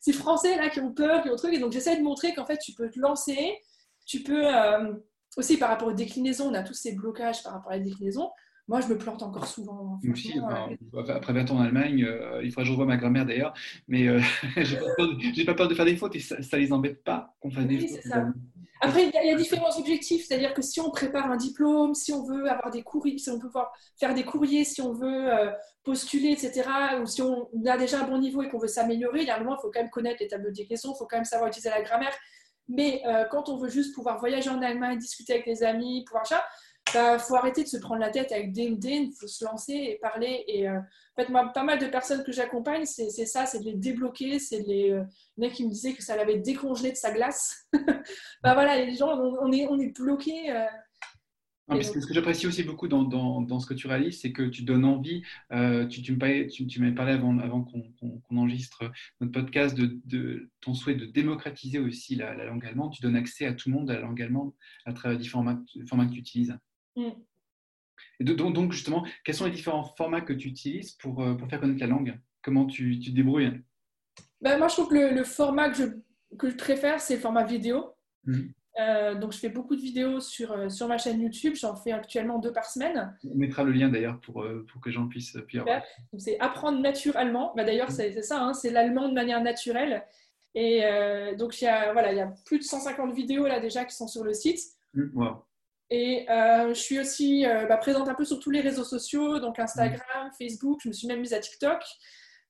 ces 0.00 0.12
Français 0.12 0.56
là 0.56 0.68
qui 0.68 0.80
ont 0.80 0.92
peur, 0.92 1.22
qui 1.22 1.30
ont 1.30 1.36
truc. 1.36 1.54
Et 1.54 1.58
donc, 1.58 1.72
j'essaie 1.72 1.96
de 1.96 2.02
montrer 2.02 2.34
qu'en 2.34 2.44
fait, 2.44 2.58
tu 2.58 2.72
peux 2.72 2.88
te 2.88 3.00
lancer. 3.00 3.58
Tu 4.06 4.22
peux, 4.22 4.46
euh, 4.46 4.92
aussi 5.36 5.56
par 5.56 5.70
rapport 5.70 5.88
aux 5.88 5.92
déclinaisons, 5.92 6.50
on 6.50 6.54
a 6.54 6.62
tous 6.62 6.74
ces 6.74 6.92
blocages 6.92 7.42
par 7.42 7.54
rapport 7.54 7.72
à 7.72 7.78
la 7.78 7.82
déclinaison. 7.82 8.30
Moi, 8.70 8.80
je 8.80 8.86
me 8.86 8.96
plante 8.96 9.22
encore 9.22 9.46
souvent. 9.46 9.98
Aussi, 10.10 10.38
euh, 10.38 11.02
après 11.08 11.32
20 11.32 11.50
ans 11.50 11.56
en 11.56 11.60
Allemagne, 11.60 12.04
euh, 12.04 12.40
il 12.42 12.50
faudra 12.50 12.62
que 12.62 12.66
je 12.68 12.72
revoie 12.72 12.86
ma 12.86 12.96
grand-mère 12.96 13.26
d'ailleurs, 13.26 13.52
mais 13.88 14.06
j'ai 14.56 14.76
pas, 14.76 15.52
pas, 15.52 15.54
peur 15.54 15.68
de 15.68 15.74
faire 15.74 15.84
des 15.84 15.96
fautes 15.96 16.14
et 16.14 16.20
ça, 16.20 16.36
ne 16.36 16.56
les 16.56 16.72
embête 16.72 17.02
pas 17.02 17.34
qu'on 17.40 17.50
fasse 17.50 17.66
des 17.66 17.80
fautes. 17.80 18.12
Après, 18.82 19.04
il 19.04 19.28
y, 19.28 19.30
a 19.30 19.34
différents 19.34 19.76
objectifs, 19.78 20.26
c'est-à-dire 20.26 20.54
que 20.54 20.62
si 20.62 20.80
on 20.80 20.90
prépare 20.90 21.30
un 21.30 21.36
diplôme, 21.36 21.94
si 21.94 22.12
on 22.12 22.24
veut 22.24 22.48
avoir 22.48 22.70
des 22.70 22.82
courriers, 22.82 23.18
si 23.18 23.28
on 23.28 23.38
peut 23.38 23.50
faire 23.98 24.14
des 24.14 24.24
courriers, 24.24 24.64
si 24.64 24.80
on 24.80 24.94
veut 24.94 25.34
euh, 25.34 25.50
postuler, 25.84 26.30
etc., 26.30 26.62
ou 27.02 27.06
si 27.06 27.20
on 27.20 27.50
a 27.66 27.76
déjà 27.76 28.00
un 28.00 28.08
bon 28.08 28.18
niveau 28.18 28.40
et 28.42 28.48
qu'on 28.48 28.58
veut 28.58 28.68
s'améliorer, 28.68 29.20
il 29.20 29.26
y 29.26 29.30
a 29.30 29.36
un 29.36 29.40
moment, 29.40 29.56
il 29.58 29.60
faut 29.60 29.70
quand 29.70 29.80
même 29.80 29.90
connaître 29.90 30.18
les 30.20 30.28
tableaux 30.28 30.48
de 30.48 30.54
déclinaison, 30.54 30.94
il 30.94 30.98
faut 30.98 31.06
quand 31.06 31.18
même 31.18 31.26
savoir 31.26 31.48
utiliser 31.48 31.68
la 31.68 31.82
grammaire. 31.82 32.14
Mais 32.68 33.02
euh, 33.06 33.24
quand 33.30 33.50
on 33.50 33.58
veut 33.58 33.68
juste 33.68 33.94
pouvoir 33.94 34.18
voyager 34.18 34.48
en 34.48 34.62
Allemagne, 34.62 34.96
discuter 34.96 35.34
avec 35.34 35.46
les 35.46 35.62
amis, 35.62 36.04
pouvoir 36.06 36.26
ça, 36.26 36.42
bah, 36.94 37.18
faut 37.18 37.36
arrêter 37.36 37.62
de 37.62 37.68
se 37.68 37.76
prendre 37.76 38.00
la 38.00 38.10
tête 38.10 38.32
avec 38.32 38.52
DMD, 38.52 38.84
il 38.84 39.12
faut 39.18 39.26
se 39.26 39.44
lancer 39.44 39.72
et 39.72 39.98
parler. 40.00 40.44
Et 40.46 40.68
euh, 40.68 40.78
en 40.78 41.22
fait, 41.22 41.28
moi, 41.28 41.50
pas 41.52 41.62
mal 41.62 41.78
de 41.78 41.86
personnes 41.86 42.24
que 42.24 42.32
j'accompagne, 42.32 42.84
c'est 42.84 43.10
ça, 43.26 43.46
c'est 43.46 43.60
de 43.60 43.64
les 43.64 43.74
débloquer. 43.74 44.38
C'est 44.38 44.62
les, 44.66 44.90
euh, 44.90 45.04
il 45.36 45.44
y 45.44 45.46
en 45.46 45.50
a 45.50 45.52
qui 45.52 45.64
me 45.64 45.70
disaient 45.70 45.94
que 45.94 46.02
ça 46.02 46.16
l'avait 46.16 46.38
décongelé 46.38 46.90
de 46.90 46.96
sa 46.96 47.12
glace. 47.12 47.68
bah 48.42 48.54
voilà, 48.54 48.84
les 48.84 48.96
gens, 48.96 49.16
on, 49.18 49.52
est, 49.52 49.66
on 49.68 49.78
est 49.78 49.94
bloqués. 49.96 50.50
Euh, 50.50 50.66
ce 51.82 51.92
que 51.92 52.12
j'apprécie 52.12 52.48
aussi 52.48 52.64
beaucoup 52.64 52.88
dans, 52.88 53.04
dans, 53.04 53.40
dans, 53.42 53.60
ce 53.60 53.66
que 53.66 53.74
tu 53.74 53.86
réalises, 53.86 54.20
c'est 54.20 54.32
que 54.32 54.42
tu 54.42 54.64
donnes 54.64 54.84
envie. 54.84 55.22
tu, 55.88 56.02
tu 56.02 56.16
m'avais 56.16 56.48
tu, 56.48 56.94
parlé 56.94 57.12
avant, 57.12 57.38
avant 57.38 57.62
qu'on 57.62 58.36
enregistre 58.36 58.90
notre 59.20 59.32
podcast 59.32 59.76
de, 59.76 60.00
de, 60.04 60.50
ton 60.60 60.74
souhait 60.74 60.96
de 60.96 61.06
démocratiser 61.06 61.78
aussi 61.78 62.16
la, 62.16 62.34
la, 62.34 62.46
langue 62.46 62.66
allemande. 62.66 62.92
Tu 62.92 63.02
donnes 63.02 63.14
accès 63.14 63.46
à 63.46 63.52
tout 63.52 63.68
le 63.68 63.76
monde 63.76 63.88
à 63.88 63.94
la 63.94 64.00
langue 64.00 64.20
allemande 64.20 64.52
à 64.84 64.92
travers 64.92 65.16
les 65.16 65.22
différents 65.22 65.44
formats 65.86 66.06
que 66.06 66.12
tu 66.12 66.18
utilises. 66.18 66.58
Mm. 66.96 67.10
Et 68.20 68.24
donc, 68.24 68.72
justement, 68.72 69.04
quels 69.24 69.34
sont 69.34 69.46
les 69.46 69.50
différents 69.50 69.84
formats 69.84 70.20
que 70.20 70.32
tu 70.32 70.48
utilises 70.48 70.92
pour, 70.92 71.22
euh, 71.22 71.34
pour 71.34 71.48
faire 71.48 71.60
connaître 71.60 71.80
la 71.80 71.86
langue? 71.86 72.18
Comment 72.42 72.66
tu, 72.66 72.98
tu 72.98 73.10
te 73.10 73.16
débrouilles? 73.16 73.60
Ben, 74.40 74.58
Moi, 74.58 74.68
je 74.68 74.74
trouve 74.74 74.88
que 74.88 75.14
le, 75.14 75.24
format 75.24 75.70
que 75.70 75.76
je, 75.76 76.36
que 76.36 76.50
je 76.50 76.56
préfère, 76.56 77.00
c'est 77.00 77.14
le 77.14 77.20
format 77.20 77.44
vidéo. 77.44 77.94
Mm. 78.24 78.40
Euh, 78.78 79.14
donc, 79.14 79.32
je 79.32 79.38
fais 79.38 79.48
beaucoup 79.48 79.74
de 79.74 79.80
vidéos 79.80 80.20
sur, 80.20 80.52
euh, 80.52 80.68
sur 80.68 80.86
ma 80.86 80.98
chaîne 80.98 81.20
YouTube. 81.20 81.54
J'en 81.54 81.74
fais 81.76 81.92
actuellement 81.92 82.38
deux 82.38 82.52
par 82.52 82.66
semaine. 82.66 83.16
On 83.24 83.34
mettra 83.34 83.64
le 83.64 83.72
lien 83.72 83.88
d'ailleurs 83.88 84.20
pour, 84.20 84.46
pour 84.70 84.80
que 84.80 84.90
j'en 84.90 85.08
puisse. 85.08 85.36
C'est 86.18 86.38
apprendre 86.40 86.80
naturellement. 86.80 87.52
Ben, 87.56 87.64
d'ailleurs, 87.64 87.90
mm. 87.90 87.94
c'est 87.94 88.22
ça, 88.22 88.42
hein, 88.42 88.54
c'est 88.54 88.70
l'allemand 88.70 89.08
de 89.08 89.14
manière 89.14 89.42
naturelle. 89.42 90.04
Et 90.54 90.82
donc, 91.38 91.60
il 91.60 91.64
y, 91.64 91.68
a, 91.68 91.92
voilà, 91.92 92.12
il 92.12 92.18
y 92.18 92.20
a 92.20 92.32
plus 92.44 92.58
de 92.58 92.64
150 92.64 93.14
vidéos 93.14 93.46
là 93.46 93.60
déjà 93.60 93.84
qui 93.84 93.94
sont 93.94 94.08
sur 94.08 94.24
le 94.24 94.34
site. 94.34 94.58
Wow. 95.14 95.44
Et 95.90 96.24
euh, 96.30 96.68
je 96.68 96.80
suis 96.80 97.00
aussi 97.00 97.44
euh, 97.46 97.66
bah, 97.66 97.76
présente 97.76 98.08
un 98.08 98.14
peu 98.14 98.24
sur 98.24 98.38
tous 98.38 98.50
les 98.50 98.60
réseaux 98.60 98.84
sociaux, 98.84 99.40
donc 99.40 99.58
Instagram, 99.58 100.30
Facebook, 100.38 100.80
je 100.84 100.88
me 100.88 100.92
suis 100.92 101.08
même 101.08 101.20
mise 101.20 101.34
à 101.34 101.40
TikTok. 101.40 101.82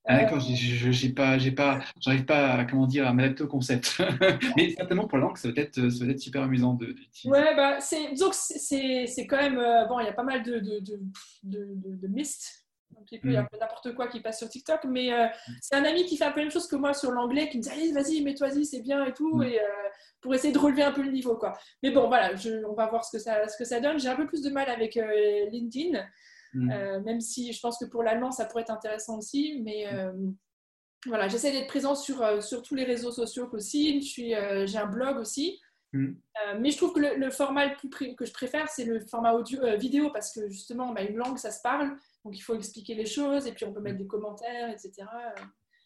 Ah, 0.05 0.17
d'accord, 0.17 0.39
je 0.39 1.07
pas, 1.09 1.37
j'ai 1.37 1.51
pas, 1.51 1.79
j'arrive 1.99 2.25
pas 2.25 2.53
à 2.53 2.65
comment 2.65 2.87
dire 2.87 3.07
à 3.07 3.13
m'adapter 3.13 3.43
au 3.43 3.47
concept. 3.47 4.01
Mais 4.57 4.71
certainement 4.71 5.07
pour 5.07 5.19
l'angle, 5.19 5.37
ça 5.37 5.51
va 5.51 5.61
être, 5.61 5.89
ça 5.89 6.05
va 6.05 6.11
être 6.11 6.19
super 6.19 6.41
amusant 6.41 6.73
de. 6.73 6.95
ouais, 7.25 7.55
bah 7.55 7.79
c'est, 7.79 8.09
disons 8.11 8.31
que 8.31 8.35
c'est, 8.35 9.27
quand 9.27 9.37
même 9.37 9.59
euh, 9.59 9.85
bon, 9.85 9.99
il 9.99 10.07
y 10.07 10.09
a 10.09 10.13
pas 10.13 10.23
mal 10.23 10.41
de 10.41 10.57
de, 10.57 10.79
de, 10.79 10.99
de, 11.43 11.95
de 11.97 12.07
mist, 12.07 12.60
peu, 13.01 13.17
il 13.23 13.33
y 13.33 13.37
a 13.37 13.41
un 13.41 13.45
peu 13.45 13.57
n'importe 13.57 13.93
quoi 13.95 14.07
qui 14.07 14.19
passe 14.19 14.39
sur 14.39 14.49
TikTok, 14.49 14.85
mais 14.85 15.13
euh, 15.13 15.27
c'est 15.61 15.75
un 15.75 15.83
ami 15.83 16.05
qui 16.05 16.17
fait 16.17 16.25
un 16.25 16.31
peu 16.31 16.39
la 16.39 16.45
même 16.45 16.51
chose 16.51 16.67
que 16.67 16.75
moi 16.75 16.93
sur 16.93 17.11
l'anglais, 17.11 17.49
qui 17.49 17.57
me 17.57 17.63
dit 17.63 17.69
allez, 17.69 17.91
vas-y, 17.91 18.21
mets-toi-y, 18.21 18.65
c'est 18.65 18.81
bien 18.81 19.05
et 19.05 19.13
tout, 19.13 19.41
et, 19.43 19.59
euh, 19.59 19.65
pour 20.21 20.33
essayer 20.33 20.53
de 20.53 20.59
relever 20.59 20.83
un 20.83 20.91
peu 20.91 21.01
le 21.01 21.11
niveau, 21.11 21.35
quoi. 21.35 21.53
Mais 21.83 21.91
bon, 21.91 22.07
voilà, 22.07 22.35
je, 22.35 22.63
on 22.65 22.73
va 22.73 22.87
voir 22.87 23.03
ce 23.03 23.17
que 23.17 23.23
ça, 23.23 23.47
ce 23.47 23.57
que 23.57 23.65
ça 23.65 23.79
donne. 23.79 23.99
J'ai 23.99 24.09
un 24.09 24.15
peu 24.15 24.27
plus 24.27 24.41
de 24.41 24.49
mal 24.49 24.69
avec 24.69 24.97
euh, 24.97 25.49
LinkedIn, 25.49 26.03
même 26.53 27.21
si 27.21 27.53
je 27.53 27.59
pense 27.59 27.77
que 27.77 27.85
pour 27.85 28.03
l'allemand, 28.03 28.31
ça 28.31 28.45
pourrait 28.45 28.63
être 28.63 28.71
intéressant 28.71 29.17
aussi, 29.17 29.61
mais 29.63 29.87
voilà, 31.07 31.27
j'essaie 31.27 31.51
d'être 31.51 31.67
présent 31.67 31.95
sur, 31.95 32.43
sur 32.43 32.61
tous 32.61 32.75
les 32.75 32.83
réseaux 32.83 33.11
sociaux 33.11 33.49
aussi. 33.53 34.01
J'ai 34.01 34.35
un 34.35 34.85
blog 34.85 35.17
aussi. 35.17 35.59
Mm. 35.93 36.05
Euh, 36.05 36.59
mais 36.59 36.71
je 36.71 36.77
trouve 36.77 36.93
que 36.93 36.99
le, 36.99 37.31
format 37.31 37.65
le 37.65 37.75
plus 37.75 38.15
que 38.15 38.25
je 38.25 38.33
préfère, 38.33 38.69
c'est 38.69 38.85
le 38.85 38.99
format 39.01 39.33
audio, 39.33 39.61
euh, 39.61 39.75
vidéo 39.75 40.09
parce 40.11 40.33
que 40.33 40.47
justement, 40.49 40.93
bah, 40.93 41.03
une 41.03 41.17
langue, 41.17 41.37
ça 41.37 41.51
se 41.51 41.61
parle. 41.61 41.95
Donc 42.23 42.37
il 42.37 42.41
faut 42.41 42.55
expliquer 42.55 42.95
les 42.95 43.05
choses 43.05 43.47
et 43.47 43.51
puis 43.51 43.65
on 43.65 43.73
peut 43.73 43.81
mettre 43.81 43.97
des 43.97 44.07
commentaires, 44.07 44.69
etc. 44.69 44.91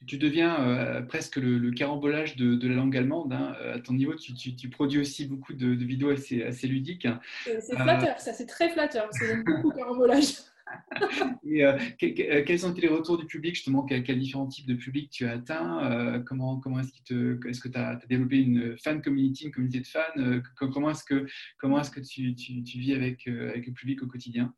Tu 0.08 0.18
deviens 0.18 0.60
euh, 0.60 1.02
presque 1.02 1.38
le, 1.38 1.72
carambolage 1.72 2.36
de, 2.36 2.68
la 2.68 2.76
langue 2.76 2.96
allemande. 2.96 3.34
Hein. 3.34 3.56
À 3.74 3.80
ton 3.80 3.94
niveau, 3.94 4.14
tu, 4.16 4.34
tu, 4.34 4.70
produis 4.70 5.00
aussi 5.00 5.26
beaucoup 5.26 5.54
de, 5.54 5.68
vidéos 5.68 6.10
assez, 6.10 6.44
assez 6.44 6.68
ludiques. 6.68 7.08
C'est 7.46 7.76
flatteur, 7.76 8.20
ça, 8.20 8.34
c'est 8.34 8.46
très 8.46 8.70
flatteur. 8.70 9.08
C'est 9.12 9.44
beaucoup 9.44 9.72
carambolage. 9.72 10.36
Et, 11.46 11.64
euh, 11.64 11.78
euh, 12.04 12.44
quels 12.46 12.66
ont 12.66 12.72
été 12.72 12.82
les 12.82 12.88
retours 12.88 13.18
du 13.18 13.26
public 13.26 13.56
justement 13.56 13.84
quels, 13.84 14.04
différents 14.20 14.48
types 14.48 14.68
de 14.68 14.74
publics 14.74 15.10
tu 15.12 15.26
as 15.26 15.34
atteint 15.34 15.92
euh, 15.92 16.20
Comment, 16.20 16.60
comment 16.60 16.80
est-ce, 16.80 16.90
est 16.90 17.62
que 17.62 17.68
tu 17.68 17.78
as, 17.78 17.96
développé 18.08 18.38
une 18.38 18.78
fan 18.78 19.02
community, 19.02 19.46
une 19.46 19.52
communauté 19.52 19.80
de 19.80 19.88
fans 19.88 20.42
Comment 20.58 20.90
est-ce 20.90 21.04
que, 21.04 21.26
comment 21.58 21.80
est-ce 21.80 21.92
que 21.92 22.00
tu, 22.00 22.36
tu, 22.36 22.64
tu 22.64 22.80
vis 22.80 22.94
avec, 22.94 23.28
avec 23.28 23.68
le 23.68 23.74
public 23.74 24.02
au 24.04 24.08
quotidien? 24.08 24.54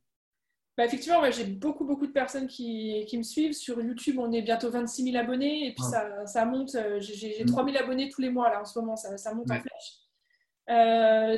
Bah, 0.78 0.86
effectivement, 0.86 1.20
j'ai 1.32 1.46
beaucoup, 1.46 1.86
beaucoup 1.86 2.06
de 2.06 2.12
personnes 2.12 2.48
qui, 2.48 3.04
qui, 3.08 3.18
me 3.18 3.24
suivent. 3.24 3.54
Sur 3.54 3.82
YouTube, 3.82 4.20
on 4.20 4.32
est 4.32 4.44
bientôt 4.44 4.70
26 4.70 5.12
000 5.12 5.18
abonnés 5.18 5.68
et 5.68 5.74
puis 5.74 5.84
ça, 5.84 6.26
ça, 6.28 6.46
monte. 6.46 6.78
J'ai, 7.00 7.44
3 7.46 7.66
000 7.66 7.76
mmh. 7.76 7.84
abonnés 7.84 8.10
tous 8.10 8.22
les 8.22 8.30
mois 8.30 8.50
là 8.50 8.62
en 8.62 8.66
ce 8.66 8.78
moment, 8.80 8.96
ça, 8.96 9.18
ça 9.18 9.34
monte 9.34 9.50
en 9.50 9.56
flèche. 9.56 9.98
Euh, 10.70 11.38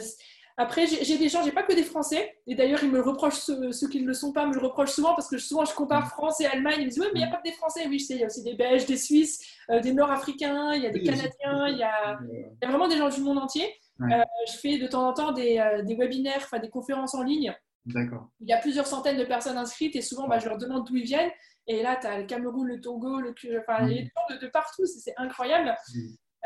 après, 0.62 0.88
j'ai 0.88 1.18
des 1.18 1.30
gens, 1.30 1.42
j'ai 1.42 1.54
pas 1.54 1.64
que 1.64 1.74
des 1.74 1.84
Français. 1.84 2.36
Et 2.46 2.54
d'ailleurs, 2.54 2.84
ils 2.84 2.92
me 2.92 3.00
reprochent, 3.00 3.40
ceux, 3.72 3.88
qui 3.88 4.02
ne 4.02 4.08
le 4.08 4.14
sont 4.14 4.34
pas 4.34 4.46
me 4.46 4.54
le 4.54 4.60
reprochent 4.60 4.92
souvent 4.92 5.16
parce 5.16 5.30
que 5.30 5.38
souvent 5.38 5.64
je 5.64 5.74
compare 5.74 6.08
mm. 6.08 6.10
France 6.10 6.42
et 6.42 6.48
Allemagne. 6.48 6.76
Ils 6.80 6.86
me 6.86 6.90
disent, 6.90 7.00
oui, 7.00 7.08
mais 7.14 7.22
il 7.22 7.24
n'y 7.24 7.30
a 7.30 7.32
pas 7.32 7.38
que 7.38 7.50
des 7.50 7.56
Français. 7.56 7.88
Oui, 7.88 7.98
je 7.98 8.08
sais, 8.08 8.16
il 8.16 8.20
y 8.20 8.24
a 8.24 8.26
aussi 8.26 8.44
des 8.44 8.56
Belges, 8.56 8.86
des 8.86 8.98
Suisses, 8.98 9.42
euh, 9.70 9.80
des 9.80 9.94
Nord-Africains, 9.94 10.74
il 10.74 10.84
y 10.84 10.86
a 10.86 10.90
des 10.90 11.02
Canadiens, 11.02 11.70
il 11.70 11.78
y 11.78 11.84
a, 11.84 12.20
il 12.30 12.58
y 12.62 12.66
a 12.66 12.68
vraiment 12.68 12.90
des 12.90 12.98
gens 12.98 13.08
du 13.08 13.22
monde 13.22 13.38
entier. 13.38 13.74
Euh, 14.02 14.22
je 14.52 14.58
fais 14.58 14.78
de 14.78 14.88
temps 14.88 15.08
en 15.08 15.14
temps 15.14 15.32
des, 15.32 15.60
euh, 15.60 15.82
des 15.84 15.96
webinaires, 15.96 16.42
enfin 16.44 16.60
des 16.60 16.70
conférences 16.70 17.16
en 17.16 17.24
ligne. 17.24 17.56
Il 17.86 18.48
y 18.48 18.54
a 18.54 18.58
plusieurs 18.58 18.88
centaines 18.88 19.18
de 19.18 19.24
personnes 19.24 19.58
inscrites 19.58 19.96
et 19.96 20.02
souvent, 20.02 20.28
bah, 20.28 20.40
je 20.40 20.48
leur 20.48 20.58
demande 20.58 20.86
d'où 20.86 20.96
ils 20.96 21.06
viennent. 21.06 21.32
Et 21.68 21.84
là, 21.84 21.98
tu 22.00 22.08
as 22.08 22.20
le 22.20 22.26
Cameroun, 22.26 22.68
le 22.68 22.82
Togo, 22.82 23.20
le, 23.20 23.34
enfin, 23.60 23.86
mm. 23.86 23.90
les 23.90 24.04
gens 24.04 24.38
de, 24.42 24.48
partout, 24.48 24.86
c'est 24.86 25.14
incroyable. 25.18 25.76
Mm. 25.94 26.00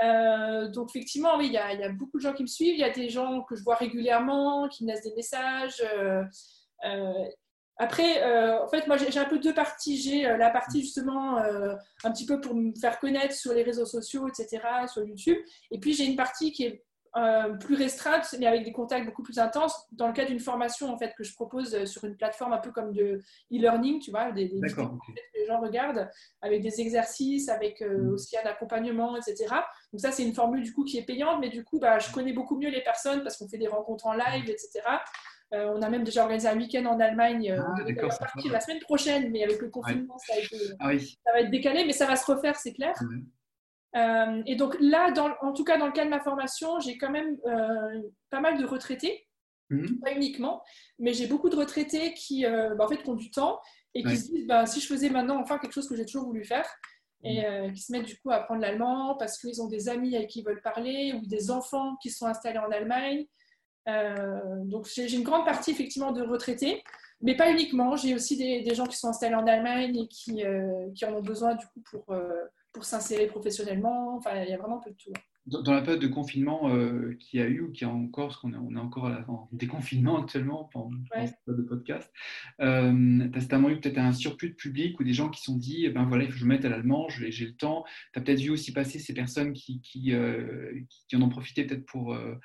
Euh, 0.04 0.68
donc 0.70 0.90
effectivement, 0.90 1.38
oui, 1.38 1.48
il 1.48 1.54
y, 1.54 1.58
a, 1.58 1.90
beaucoup 1.90 2.18
de 2.18 2.24
gens 2.24 2.34
qui 2.34 2.44
me 2.44 2.48
suivent. 2.48 2.74
Il 2.74 2.80
y 2.80 2.84
a 2.84 2.90
des 2.90 3.10
gens 3.10 3.42
que 3.44 3.56
je 3.56 3.64
vois 3.64 3.76
régulièrement, 3.76 4.68
qui 4.68 4.84
me 4.84 4.92
laissent 4.92 5.04
des 5.04 5.16
messages. 5.16 5.82
Euh, 5.82 6.24
euh, 6.86 7.26
après, 7.78 8.22
en 8.60 8.68
fait, 8.68 8.86
moi, 8.86 8.98
j'ai 8.98 9.20
un 9.20 9.26
peu 9.26 9.40
deux 9.40 9.54
parties. 9.54 9.98
J'ai 9.98 10.24
la 10.24 10.52
partie 10.52 10.82
justement 10.82 11.38
un 11.38 12.12
petit 12.12 12.26
peu 12.26 12.40
pour 12.40 12.54
me 12.54 12.72
faire 12.80 13.00
connaître 13.00 13.34
sur 13.34 13.54
les 13.54 13.64
réseaux 13.64 13.86
sociaux, 13.86 14.28
etc., 14.28 14.62
sur 14.88 15.04
YouTube. 15.04 15.38
Et 15.72 15.80
puis, 15.80 15.94
j'ai 15.94 16.06
une 16.06 16.16
partie 16.16 16.52
qui 16.52 16.66
est 16.66 16.86
euh, 17.16 17.54
plus 17.54 17.76
restreinte, 17.76 18.36
mais 18.40 18.48
avec 18.48 18.64
des 18.64 18.72
contacts 18.72 19.06
beaucoup 19.06 19.22
plus 19.22 19.38
intenses, 19.38 19.88
dans 19.92 20.08
le 20.08 20.14
cadre 20.14 20.30
d'une 20.30 20.40
formation 20.40 20.92
en 20.92 20.98
fait 20.98 21.14
que 21.16 21.24
je 21.24 21.32
propose 21.36 21.76
euh, 21.76 21.86
sur 21.86 22.06
une 22.06 22.18
plateforme 22.18 22.54
un 22.54 22.58
peu 22.58 22.72
comme 22.72 22.92
de 22.92 23.22
e-learning, 23.52 24.00
tu 24.00 24.10
vois, 24.10 24.32
des, 24.32 24.46
vidéos 24.46 24.68
que 24.68 25.12
les 25.40 25.46
gens 25.46 25.62
regardent, 25.62 26.10
avec 26.42 26.64
des 26.64 26.82
exercices, 26.82 27.50
avec 27.50 27.84
euh, 27.84 28.00
mm. 28.00 28.14
aussi 28.14 28.36
un 28.36 28.50
accompagnement, 28.50 29.16
etc. 29.16 29.46
Donc 29.92 30.02
ça, 30.02 30.12
c'est 30.12 30.24
une 30.24 30.34
formule 30.34 30.64
du 30.64 30.74
coup 30.74 30.86
qui 30.86 30.98
est 30.98 31.06
payante, 31.06 31.40
mais 31.40 31.50
du 31.50 31.64
coup, 31.64 31.78
bah, 31.78 32.00
je 32.00 32.12
connais 32.12 32.34
beaucoup 32.34 32.58
mieux 32.58 32.72
les 32.72 32.82
personnes 32.82 33.22
parce 33.22 33.38
qu'on 33.38 33.48
fait 33.48 33.60
des 33.60 33.68
rencontres 33.68 34.08
en 34.08 34.14
live, 34.14 34.50
etc. 34.50 34.82
on 35.52 35.84
a 35.84 35.90
même 35.90 36.04
déjà 36.04 36.24
organisé 36.24 36.48
un 36.48 36.58
week-end 36.58 36.86
en 36.86 37.00
Allemagne. 37.00 37.56
Ah, 37.56 37.76
on 37.78 38.08
partir 38.18 38.52
la 38.52 38.60
semaine 38.60 38.80
prochaine, 38.80 39.30
mais 39.30 39.44
avec 39.44 39.62
le 39.62 39.70
confinement, 39.70 40.18
ça, 40.18 40.34
ah 40.80 40.98
ça, 40.98 41.32
va 41.32 41.42
être 41.42 41.52
décalé, 41.52 41.86
mais 41.86 41.94
ça 41.94 42.08
va 42.08 42.16
se 42.16 42.26
refaire, 42.26 42.56
c'est 42.56 42.74
clair. 42.74 42.96
Euh, 43.96 44.42
et 44.46 44.56
donc 44.56 44.76
là, 44.80 45.12
dans, 45.12 45.30
en 45.42 45.54
tout 45.54 45.64
cas 45.64 45.78
dans 45.78 45.86
le 45.86 45.92
cas 45.92 46.06
de 46.06 46.10
ma 46.10 46.20
formation, 46.20 46.80
j'ai 46.80 46.98
quand 46.98 47.12
même 47.12 47.38
euh, 47.46 48.02
pas 48.30 48.40
mal 48.40 48.58
de 48.58 48.66
retraités, 48.66 49.28
mhm. 49.70 50.00
pas 50.00 50.14
uniquement, 50.14 50.64
mais 51.00 51.14
j'ai 51.14 51.28
beaucoup 51.28 51.50
de 51.50 51.56
retraités 51.56 52.14
qui, 52.14 52.46
euh, 52.46 52.74
bah, 52.76 52.86
en 52.86 52.88
fait, 52.88 53.08
ont 53.08 53.16
du 53.16 53.30
temps 53.30 53.60
et 53.94 54.04
qui 54.04 54.18
se 54.18 54.32
disent 54.32 54.48
bah, 54.48 54.66
si 54.66 54.80
je 54.80 54.88
faisais 54.88 55.10
maintenant 55.10 55.40
enfin 55.40 55.60
quelque 55.60 55.74
chose 55.74 55.88
que 55.88 55.96
j'ai 55.96 56.06
toujours 56.06 56.26
voulu 56.26 56.44
faire, 56.44 56.68
et 57.26 57.48
mhm. 57.48 57.74
qui 57.74 57.82
se 57.82 57.92
mettent 57.92 58.06
du 58.06 58.18
coup 58.18 58.32
à 58.32 58.36
apprendre 58.36 58.60
l'allemand 58.60 59.16
parce 59.18 59.38
qu'ils 59.38 59.62
ont 59.62 59.68
des 59.68 59.88
amis 59.88 60.14
avec 60.16 60.30
qui 60.30 60.40
ils 60.40 60.46
veulent 60.46 60.62
parler 60.62 61.14
ou 61.14 61.26
des 61.26 61.52
enfants 61.52 61.96
qui 62.02 62.10
sont 62.10 62.26
installés 62.26 62.58
en 62.58 62.70
Allemagne. 62.70 63.26
donc 64.66 64.88
j'ai 64.88 65.14
une 65.14 65.24
grande 65.24 65.46
partie 65.46 65.72
effectivement 65.72 66.12
de 66.12 66.22
retraités, 66.22 66.84
mais 67.22 67.38
pas 67.38 67.50
uniquement. 67.50 67.96
J'ai 67.96 68.14
aussi 68.14 68.36
des, 68.36 68.62
des, 68.64 68.76
gens 68.76 68.88
qui 68.88 68.98
sont 68.98 69.08
installés 69.08 69.36
en 69.36 69.48
Allemagne 69.48 69.96
et 69.96 70.08
qui, 70.08 70.44
qui 70.96 71.06
en 71.06 71.14
ont 71.14 71.22
besoin 71.22 71.56
du 71.56 71.66
coup 71.68 71.82
pour 71.92 72.14
pour 72.74 72.86
s'insérer 72.86 73.28
professionnellement. 73.28 74.18
Enfin, 74.18 74.44
il 74.44 74.50
y 74.50 74.54
a 74.54 74.58
vraiment 74.58 74.80
un 74.80 74.82
peu 74.82 74.90
de 74.90 74.96
tout. 74.96 75.14
Dans, 75.46 75.74
la 75.74 75.82
période 75.82 76.02
de 76.02 76.08
confinement 76.08 76.74
euh, 76.74 77.18
qu'il 77.20 77.42
y 77.42 77.44
a 77.44 77.48
eu 77.48 77.62
ou 77.62 77.72
qui 77.72 77.84
a 77.84 77.90
encore, 77.90 78.28
parce 78.28 78.40
qu'on 78.40 78.54
est, 78.54 78.58
on 78.58 78.74
est 78.78 78.80
encore 78.80 79.12
en 79.28 79.50
déconfinement 79.52 80.22
actuellement 80.22 80.70
pendant 80.72 80.92
le 81.46 81.66
podcast, 81.66 82.10
euh, 82.62 83.30
tu 83.30 83.38
as 83.38 83.42
certainement 83.42 83.70
eu 83.70 83.78
peut-être 83.78 83.98
un 83.98 84.14
surplus 84.14 84.52
de 84.52 84.56
public 84.56 84.98
ou 85.02 85.04
des 85.04 85.12
gens 85.12 85.30
qui 85.30 85.42
se 85.42 85.48
sont 85.48 85.58
dit, 85.58 85.86
eh 85.86 85.90
ben 85.90 86.06
voilà, 86.06 86.24
il 86.24 86.28
faut 86.28 86.36
que 86.36 86.40
je 86.40 86.46
me 86.46 86.50
mette 86.50 86.64
à 86.64 86.70
l'allemand, 86.70 87.10
j'ai 87.10 87.46
le 87.46 87.56
temps. 87.56 87.84
Tu 88.14 88.20
as 88.20 88.22
peut-être 88.22 88.40
vu 88.40 88.52
aussi 88.52 88.72
passer 88.72 89.00
ces 89.00 89.14
personnes 89.14 89.52
qui, 89.52 89.82
qui, 89.82 90.14
euh, 90.14 90.72
qui 91.10 91.16
en 91.18 91.22
ont 91.22 91.30
profité 91.30 91.66
peut-être 91.66 91.86
pour, 91.86 92.14
euh, 92.14 92.36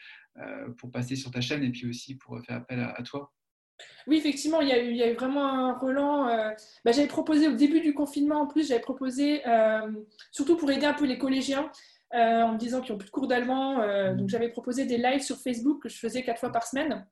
pour 0.78 0.90
passer 0.90 1.14
sur 1.14 1.30
ta 1.30 1.40
chaîne 1.40 1.62
et 1.62 1.70
puis 1.70 1.88
aussi 1.88 2.16
pour 2.16 2.40
faire 2.44 2.56
appel 2.56 2.80
à 2.80 3.02
toi. 3.04 3.32
Oui, 4.06 4.16
effectivement, 4.16 4.60
il 4.60 4.68
y, 4.68 4.72
a 4.72 4.82
eu, 4.82 4.90
il 4.90 4.96
y 4.96 5.02
a 5.02 5.10
eu 5.10 5.14
vraiment 5.14 5.46
un 5.46 5.74
relan. 5.74 6.28
Euh, 6.28 6.50
bah, 6.84 6.92
j'avais 6.92 7.06
proposé 7.08 7.46
au 7.48 7.52
début 7.52 7.80
du 7.80 7.94
confinement, 7.94 8.40
en 8.40 8.46
plus, 8.46 8.68
j'avais 8.68 8.80
proposé, 8.80 9.46
euh, 9.46 9.90
surtout 10.32 10.56
pour 10.56 10.70
aider 10.70 10.86
un 10.86 10.94
peu 10.94 11.04
les 11.04 11.18
collégiens, 11.18 11.70
euh, 12.14 12.42
en 12.42 12.52
me 12.52 12.58
disant 12.58 12.80
qu'ils 12.80 12.92
n'ont 12.92 12.98
plus 12.98 13.08
de 13.08 13.12
cours 13.12 13.28
d'allemand. 13.28 13.76
donc, 14.14 14.28
j'avais 14.28 14.48
proposé 14.48 14.86
des 14.86 14.96
lives 14.96 15.22
sur 15.22 15.36
Facebook 15.36 15.82
que 15.82 15.88
je 15.88 15.98
faisais 15.98 16.22
quatre 16.22 16.40
fois 16.40 16.50
par 16.50 16.66
semaine. 16.66 17.06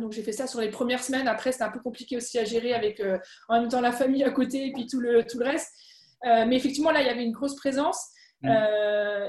donc, 0.00 0.12
j'ai 0.12 0.22
fait 0.22 0.32
ça 0.32 0.46
sur 0.46 0.60
les 0.60 0.70
premières 0.70 1.02
semaines. 1.02 1.28
Après, 1.28 1.52
c'était 1.52 1.64
un 1.64 1.70
peu 1.70 1.80
compliqué 1.80 2.16
aussi 2.16 2.38
à 2.38 2.44
gérer 2.44 2.72
avec 2.72 3.02
en 3.48 3.60
même 3.60 3.68
temps 3.68 3.82
la 3.82 3.92
famille 3.92 4.24
à 4.24 4.30
côté 4.30 4.66
et 4.66 4.72
puis 4.72 4.86
tout 4.86 5.00
le, 5.00 5.24
tout 5.24 5.38
le 5.38 5.44
reste. 5.44 5.70
mais 6.24 6.56
effectivement, 6.56 6.90
là, 6.90 7.02
il 7.02 7.06
y 7.06 7.10
avait 7.10 7.24
une 7.24 7.32
grosse 7.32 7.56
présence. 7.56 8.08
Mmh. 8.40 8.50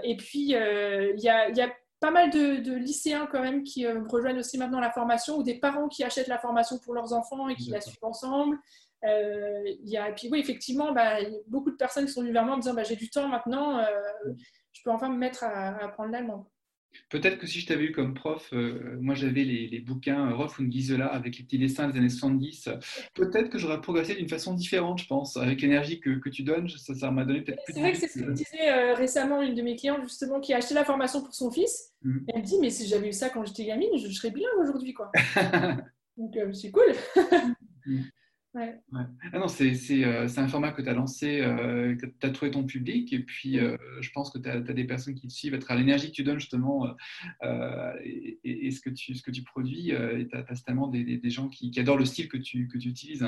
et 0.03 0.15
puis, 0.17 0.53
il 0.53 1.19
y 1.19 1.29
a, 1.29 1.49
il 1.49 1.57
y 1.57 1.61
a 1.61 1.69
pas 2.03 2.11
mal 2.11 2.29
de, 2.31 2.75
lycéens 2.75 3.27
quand 3.31 3.41
même 3.41 3.63
qui 3.63 3.85
euh, 3.85 4.03
rejoignent 4.09 4.39
aussi 4.39 4.57
maintenant 4.57 4.81
la 4.81 4.91
formation 4.91 5.37
ou 5.37 5.43
des 5.43 5.57
parents 5.57 5.87
qui 5.87 6.03
achètent 6.03 6.27
la 6.27 6.37
formation 6.37 6.77
pour 6.77 6.93
leurs 6.93 7.13
enfants 7.13 7.47
et 7.47 7.55
qui 7.55 7.69
la 7.69 7.79
suivent 7.79 8.03
ensemble. 8.03 8.59
Euh, 9.05 9.63
y 9.85 9.95
a, 9.95 10.09
et 10.09 10.13
puis 10.13 10.27
oui, 10.29 10.41
effectivement, 10.41 10.91
bah, 10.91 11.21
il 11.21 11.31
y 11.31 11.35
a 11.37 11.39
beaucoup 11.47 11.71
de 11.71 11.77
personnes 11.77 12.05
qui 12.05 12.11
sont 12.11 12.19
venues 12.19 12.33
vers 12.33 12.43
moi 12.43 12.55
en 12.55 12.57
me 12.57 12.61
disant 12.61 12.73
bah, 12.73 12.83
j'ai 12.83 12.97
du 12.97 13.09
temps 13.09 13.29
maintenant, 13.29 13.79
euh, 13.79 13.85
je 14.73 14.81
peux 14.83 14.91
enfin 14.91 15.07
me 15.07 15.17
mettre 15.17 15.45
à, 15.45 15.69
à 15.69 15.85
apprendre 15.85 16.11
l'allemand. 16.11 16.51
Peut-être 17.09 17.37
que 17.37 17.47
si 17.47 17.59
je 17.59 17.67
t'avais 17.67 17.85
eu 17.85 17.91
comme 17.91 18.13
prof, 18.13 18.49
euh, 18.53 18.97
moi 18.99 19.15
j'avais 19.15 19.43
les, 19.43 19.79
bouquins 19.79 20.29
euh, 20.29 20.35
Rolf 20.35 20.59
und 20.59 20.71
Gisela 20.71 21.07
avec 21.07 21.37
les 21.37 21.43
petits 21.43 21.57
dessins 21.57 21.87
des 21.87 21.97
années 21.97 22.09
70, 22.09 22.69
peut-être 23.13 23.49
que 23.49 23.57
j'aurais 23.57 23.81
progressé 23.81 24.15
d'une 24.15 24.29
façon 24.29 24.53
différente, 24.53 24.99
je 24.99 25.07
pense, 25.07 25.37
avec 25.37 25.61
l'énergie 25.61 25.99
que, 25.99 26.19
que, 26.19 26.29
tu 26.29 26.43
donnes, 26.43 26.69
ça, 26.69 27.11
m'a 27.11 27.25
donné 27.25 27.41
peut-être 27.41 27.63
plus 27.65 27.73
C'est 27.73 27.79
vrai 27.79 27.91
que 27.91 27.97
c'est 27.97 28.07
ce 28.07 28.19
que 28.19 28.25
me 28.25 28.33
disait 28.33 28.71
euh, 28.71 28.93
récemment 28.93 29.41
une 29.41 29.55
de 29.55 29.61
mes 29.61 29.75
clientes, 29.75 30.03
justement, 30.03 30.39
qui 30.39 30.53
a 30.53 30.57
acheté 30.57 30.73
la 30.73 30.85
formation 30.85 31.21
pour 31.21 31.33
son 31.33 31.51
fils. 31.51 31.93
Mm. 32.03 32.17
Elle 32.27 32.41
me 32.41 32.45
dit, 32.45 32.57
mais 32.59 32.69
si 32.69 32.87
j'avais 32.87 33.09
eu 33.09 33.13
ça 33.13 33.29
quand 33.29 33.45
j'étais 33.45 33.65
gamine, 33.65 33.89
je, 33.97 34.09
serais 34.09 34.31
bien 34.31 34.49
aujourd'hui, 34.61 34.93
quoi. 34.93 35.11
Donc 36.17 36.37
c'est 36.53 36.71
cool. 36.71 36.93
Mm. 37.85 38.01
Ouais. 38.53 38.79
Ah 39.31 39.39
non, 39.39 39.47
c'est 39.47 39.73
euh, 40.03 40.27
un 40.37 40.47
format 40.47 40.71
que 40.71 40.83
tu 40.83 40.89
as 40.89 40.93
lancé, 40.93 41.41
euh, 41.41 41.95
que 41.95 42.05
tu 42.05 42.27
as 42.27 42.29
trouvé 42.29 42.51
ton 42.51 42.63
public, 42.63 43.11
et 43.11 43.19
puis 43.19 43.59
euh, 43.59 43.77
je 43.99 44.11
pense 44.11 44.29
que 44.29 44.37
tu 44.37 44.47
as, 44.47 44.59
des 44.59 44.83
personnes 44.83 45.15
qui 45.15 45.27
te 45.27 45.33
suivent 45.33 45.55
à 45.55 45.57
travers 45.57 45.79
l'énergie 45.79 46.09
que 46.09 46.15
tu 46.15 46.23
donnes 46.23 46.39
justement 46.39 46.87
et, 48.03 48.71
ce, 48.71 48.79
que 48.79 48.91
tu, 48.91 49.15
ce 49.15 49.23
que 49.23 49.31
tu 49.31 49.41
produis, 49.43 49.89
et 49.89 50.27
tu 50.27 50.37
as, 50.37 50.45
as, 50.47 50.87
des, 50.91 51.17
des, 51.17 51.29
gens 51.31 51.49
qui, 51.49 51.71
adorent 51.79 51.97
le 51.97 52.05
style 52.05 52.29
que 52.29 52.37
tu, 52.37 52.67
que 52.67 52.77
tu 52.77 52.89
utilises. 52.89 53.27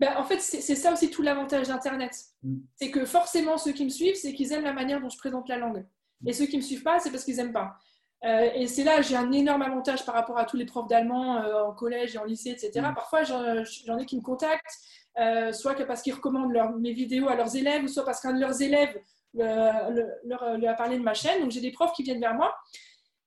Ben, 0.00 0.16
en 0.16 0.24
fait, 0.24 0.40
c'est 0.40 0.74
ça 0.74 0.92
aussi 0.92 1.10
tout 1.10 1.22
l'avantage 1.22 1.68
d'Internet. 1.68 2.12
Mm. 2.42 2.56
C'est 2.74 2.90
que 2.90 3.04
forcément, 3.04 3.58
ceux 3.58 3.72
qui 3.72 3.84
me 3.84 3.90
suivent, 3.90 4.16
c'est 4.16 4.32
qu'ils 4.32 4.52
aiment 4.52 4.64
la 4.64 4.72
manière 4.72 5.00
dont 5.00 5.10
je 5.10 5.18
présente 5.18 5.48
la 5.48 5.58
langue. 5.58 5.84
Et 6.26 6.32
ceux 6.32 6.46
qui 6.46 6.56
ne 6.56 6.62
me 6.62 6.66
suivent 6.66 6.82
pas, 6.82 6.98
c'est 6.98 7.10
parce 7.10 7.24
qu'ils 7.24 7.36
n'aiment 7.36 7.52
pas. 7.52 7.76
Euh, 8.24 8.50
et 8.54 8.66
c'est 8.68 8.84
là, 8.84 9.02
j'ai 9.02 9.16
un 9.16 9.32
énorme 9.32 9.62
avantage 9.62 10.04
par 10.04 10.14
rapport 10.14 10.38
à 10.38 10.44
tous 10.44 10.56
les 10.56 10.64
profs 10.64 10.86
d'allemand 10.86 11.38
euh, 11.38 11.64
en 11.64 11.72
collège 11.72 12.14
et 12.14 12.18
en 12.18 12.24
lycée, 12.24 12.50
etc. 12.50 12.70
Mm. 12.80 12.94
Parfois, 12.94 13.22
j'en 13.24 13.98
ai 13.98 14.06
qui 14.06 14.16
me 14.16 14.22
contactent, 14.22 14.78
euh, 15.18 15.52
soit 15.52 15.74
parce 15.86 16.02
qu'ils 16.02 16.14
recommandent 16.14 16.52
mes 16.80 16.92
vidéos 16.92 17.28
à 17.28 17.34
leurs 17.34 17.56
élèves, 17.56 17.82
ou 17.84 17.88
soit 17.88 18.04
parce 18.04 18.20
qu'un 18.20 18.32
de 18.32 18.40
leurs 18.40 18.62
élèves 18.62 18.96
leur, 19.34 20.42
a 20.42 20.74
parlé 20.74 20.98
de 20.98 21.02
ma 21.02 21.14
chaîne. 21.14 21.40
Donc, 21.40 21.50
j'ai 21.50 21.60
des 21.60 21.72
profs 21.72 21.92
qui 21.92 22.02
viennent 22.02 22.20
vers 22.20 22.34
moi. 22.34 22.54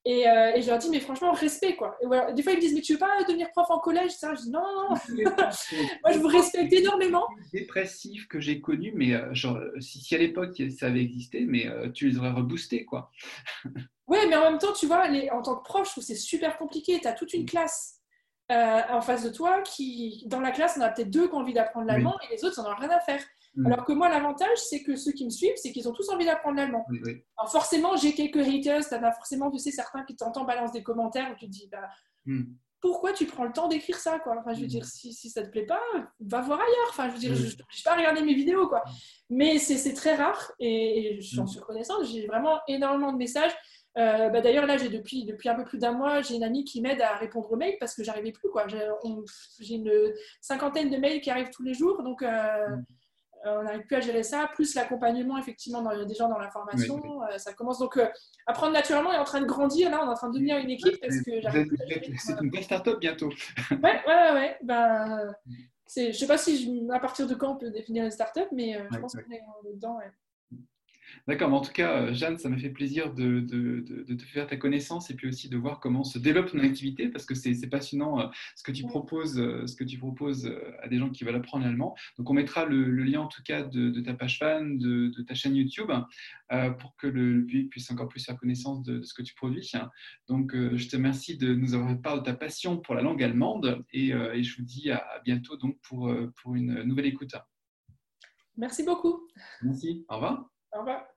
Et, 0.08 0.30
euh, 0.30 0.54
et, 0.54 0.62
je 0.62 0.70
leur 0.70 0.78
dis, 0.78 0.90
mais 0.92 1.00
franchement, 1.00 1.32
respect, 1.32 1.76
quoi. 1.76 1.98
Et 2.00 2.34
des 2.34 2.44
fois, 2.44 2.52
ils 2.52 2.58
me 2.58 2.62
disent, 2.62 2.76
mais 2.76 2.82
tu 2.82 2.94
veux 2.94 3.00
pas 3.00 3.24
devenir 3.28 3.50
prof 3.52 3.66
en 3.72 3.80
collège 3.80 4.12
ça? 4.12 4.36
Je 4.36 4.42
dis, 4.42 4.52
non, 4.52 4.62
non, 4.62 4.90
non. 4.90 4.96
Moi, 6.04 6.12
je 6.12 6.20
vous 6.20 6.28
respecte 6.28 6.72
énormément. 6.72 7.26
Dépressifs 7.52 8.28
que 8.28 8.40
j'ai 8.40 8.62
connus, 8.62 8.94
mais 8.96 9.14
euh, 9.14 9.34
genre, 9.34 9.60
si, 9.80 10.00
si, 10.00 10.14
à 10.14 10.20
l'époque 10.20 10.62
ça 10.78 10.88
avait 10.88 11.02
existé, 11.02 11.46
mais 11.48 11.68
euh, 11.68 11.90
tu 11.90 12.08
les 12.08 12.20
aurais 12.20 12.30
reboostés, 12.30 12.86
quoi. 12.86 13.10
oui, 14.08 14.20
mais 14.30 14.36
en 14.36 14.52
même 14.52 14.60
temps, 14.60 14.74
tu 14.74 14.86
vois, 14.86 15.08
les, 15.08 15.32
en 15.32 15.42
tant 15.42 15.56
que 15.56 15.64
prof, 15.64 15.88
je 15.88 15.94
trouve 15.94 16.04
c'est 16.04 16.14
super 16.14 16.60
compliqué. 16.60 17.00
Tu 17.02 17.08
as 17.08 17.14
toute 17.14 17.34
une 17.34 17.44
mm. 17.44 17.48
classe 17.48 18.00
en 18.48 19.02
face 19.02 19.24
de 19.24 19.30
toi 19.30 19.64
qui, 19.64 20.24
dans 20.28 20.40
la 20.40 20.52
classe, 20.52 20.78
on 20.78 20.82
a 20.82 20.90
peut-être 20.90 21.10
deux 21.10 21.28
qui 21.28 21.34
ont 21.34 21.40
envie 21.40 21.54
d'apprendre 21.54 21.88
l'allemand 21.88 22.16
et 22.22 22.36
les 22.36 22.46
autres, 22.46 22.60
ils 22.60 22.62
n'en 22.62 22.74
ont 22.74 22.76
rien 22.76 22.92
à 22.92 23.00
faire. 23.00 23.24
Mm. 23.56 23.68
Alors 23.68 23.86
que 23.86 23.94
moi, 23.94 24.10
l'avantage, 24.10 24.58
c'est 24.58 24.84
que 24.84 24.96
ceux 24.96 25.12
qui 25.12 25.26
me 25.26 25.30
suivent, 25.30 25.56
c'est 25.56 25.72
qu'ils 25.72 25.88
ont 25.88 25.94
tous 25.94 26.10
envie 26.10 26.26
d'apprendre 26.26 26.58
l'allemand. 26.58 26.86
Alors 27.38 27.52
forcément, 27.52 27.96
j'ai 27.96 28.14
quelques 28.14 28.38
haters, 28.38 28.88
tu 28.88 28.94
as 28.94 29.12
forcément, 29.14 29.50
tu 29.50 29.60
sais, 29.60 29.72
certains 29.72 30.04
qui 30.04 30.16
t'entendent 30.16 30.48
balance 30.48 30.72
des 30.72 30.84
commentaires 30.84 31.32
où 31.32 31.36
tu 31.36 31.46
te 31.46 31.52
dis, 31.52 31.68
bah, 31.72 31.90
mm. 32.26 32.44
pourquoi 32.82 33.14
tu 33.14 33.26
prends 33.26 33.46
le 33.46 33.54
temps 33.54 33.68
d'écrire 33.68 33.98
ça 33.98 34.20
quoi? 34.20 34.36
Enfin, 34.40 34.54
Je 34.54 34.60
veux 34.60 34.66
mm. 34.66 34.70
dire, 34.70 34.86
si, 34.86 35.14
si 35.14 35.30
ça 35.30 35.44
te 35.44 35.50
plaît 35.50 35.66
pas, 35.66 35.82
va 36.20 36.42
voir 36.42 36.60
ailleurs. 36.60 36.88
Enfin, 36.90 37.08
je 37.08 37.14
veux 37.14 37.20
dire, 37.20 37.34
je 37.34 37.46
ne 37.46 37.52
t'oblige 37.52 37.84
pas 37.84 37.94
à 37.94 37.98
regarder 37.98 38.22
mes 38.22 38.34
vidéos. 38.34 38.68
quoi. 38.68 38.84
Mais 39.30 39.58
c'est 39.58 39.94
très 39.94 40.16
rare 40.16 40.52
et, 40.60 41.20
j'en 41.22 41.48
suis 41.48 41.60
reconnaissante. 41.60 42.06
J'ai 42.06 42.28
vraiment 42.28 42.60
énormément 42.68 43.14
de 43.14 43.18
messages. 43.18 43.54
Euh, 43.98 44.28
bah, 44.28 44.42
D'ailleurs, 44.42 44.66
là, 44.66 44.76
j'ai 44.76 44.90
depuis, 44.90 45.24
depuis 45.24 45.48
un 45.48 45.56
peu 45.56 45.64
plus 45.64 45.78
d'un 45.78 45.94
mois, 45.94 46.22
j'ai 46.22 46.36
une 46.36 46.44
amie 46.44 46.66
qui 46.66 46.82
m'aide 46.82 47.02
à 47.02 47.16
répondre 47.16 47.50
aux 47.50 47.56
mails 47.56 47.78
parce 47.80 47.96
que 47.96 48.04
j'arrivais 48.04 48.34
plus. 48.34 48.50
J'ai 49.62 49.76
une 49.76 50.14
cinquantaine 50.42 50.90
de 50.90 50.98
mails 50.98 51.22
qui 51.22 51.30
arrivent 51.30 51.52
tous 51.52 51.64
les 51.64 51.74
jours. 51.74 52.04
Donc, 52.04 52.22
euh, 52.22 52.76
on 53.46 53.64
n'arrive 53.64 53.86
plus 53.86 53.96
à 53.96 54.02
gérer 54.02 54.24
ça, 54.24 54.50
plus 54.54 54.76
l'accompagnement 54.76 55.38
effectivement 55.38 55.82
dans, 55.82 56.06
des 56.06 56.16
gens 56.16 56.30
dans 56.30 56.38
la 56.38 56.50
formation, 56.50 57.24
euh, 57.24 57.38
ça 57.38 57.54
commence 57.54 57.80
donc 57.80 57.98
euh, 57.98 58.08
à 58.46 58.54
prendre 58.54 58.74
naturellement 58.74 59.14
et 59.14 59.18
en 59.18 59.24
train 59.24 59.42
de 59.42 59.46
grandir. 59.46 59.90
Là, 59.90 60.02
on 60.04 60.08
est 60.08 60.12
en 60.12 60.16
train 60.16 60.30
de 60.30 60.34
devenir 60.34 60.58
une 60.58 60.70
équipe 60.70 61.00
parce 61.02 61.22
que 61.22 61.42
C'est 62.18 62.42
une 62.42 62.50
belle 62.50 62.64
start-up 62.64 63.00
bientôt. 63.00 63.30
ouais, 63.72 64.02
ouais, 64.08 64.32
ouais. 64.34 64.58
Ben, 64.64 65.34
je 65.96 66.08
ne 66.08 66.12
sais 66.12 66.28
pas 66.28 66.38
si 66.38 66.88
à 66.92 67.00
partir 67.00 67.28
de 67.28 67.36
quand 67.36 67.54
on 67.54 67.58
peut 67.58 67.70
définir 67.70 68.06
une 68.06 68.12
start-up, 68.12 68.48
mais 68.52 68.80
je 68.92 68.98
pense 68.98 69.14
qu'on 69.14 69.32
est 69.32 69.74
dedans. 69.74 70.00
D'accord, 71.28 71.50
mais 71.50 71.56
en 71.56 71.62
tout 71.62 71.72
cas, 71.72 72.02
euh, 72.02 72.14
Jeanne, 72.14 72.38
ça 72.38 72.50
m'a 72.50 72.58
fait 72.58 72.70
plaisir 72.70 73.14
de, 73.14 73.42
te 73.42 74.24
faire 74.26 74.48
ta 74.48 74.58
connaissance 74.58 75.10
et 75.10 75.16
puis 75.16 75.28
aussi 75.28 75.50
de 75.50 75.58
voir 75.58 75.80
comment 75.80 76.04
se 76.04 76.20
développe 76.20 76.52
ton 76.52 76.60
activité 76.60 77.10
parce 77.10 77.26
que 77.26 77.36
c'est 77.36 77.68
passionnant 77.68 78.20
euh, 78.20 78.28
ce 78.56 78.64
que 78.64 78.72
tu 78.72 78.84
proposes, 78.84 79.40
euh, 79.40 79.66
ce 79.68 79.76
que 79.76 79.84
tu 79.84 79.98
proposes 79.98 80.52
à 80.82 80.88
des 80.88 80.98
gens 80.98 81.10
qui 81.10 81.24
veulent 81.24 81.36
apprendre 81.36 81.66
l'allemand. 81.66 81.96
Donc, 82.18 82.30
on 82.30 82.34
mettra 82.34 82.66
le, 82.66 82.86
lien 83.06 83.22
en 83.22 83.28
tout 83.28 83.42
cas 83.44 83.64
de, 83.64 84.00
ta 84.02 84.14
page 84.14 84.40
fan, 84.40 84.78
de, 84.78 85.10
ta 85.28 85.34
chaîne 85.36 85.56
YouTube 85.56 85.92
pour 86.80 86.96
que 86.96 87.08
le, 87.08 87.46
public 87.46 87.70
puisse 87.70 87.90
encore 87.92 88.08
plus 88.08 88.24
faire 88.24 88.38
connaissance 88.38 88.84
de, 88.84 89.02
ce 89.04 89.14
que 89.14 89.22
tu 89.22 89.34
produis. 89.36 89.72
Donc, 90.28 90.56
je 90.56 90.88
te 90.88 90.96
remercie 90.96 91.38
de 91.38 91.54
nous 91.54 91.74
avoir 91.74 92.00
parlé 92.02 92.22
de 92.22 92.26
ta 92.26 92.34
passion 92.34 92.78
pour 92.78 92.96
la 92.96 93.02
langue 93.02 93.22
allemande 93.24 93.84
et, 93.94 94.12
je 94.12 94.58
vous 94.58 94.64
dis 94.64 94.92
à, 94.92 95.04
bientôt 95.24 95.58
donc 95.58 95.78
pour, 95.82 96.12
pour 96.42 96.56
une 96.56 96.84
nouvelle 96.84 97.06
écoute. 97.06 97.36
Merci 98.58 98.84
beaucoup. 98.84 99.28
Merci. 99.62 100.06
Au 100.10 100.16
revoir. 100.16 100.55
Au 100.76 100.80
revoir. 100.80 101.15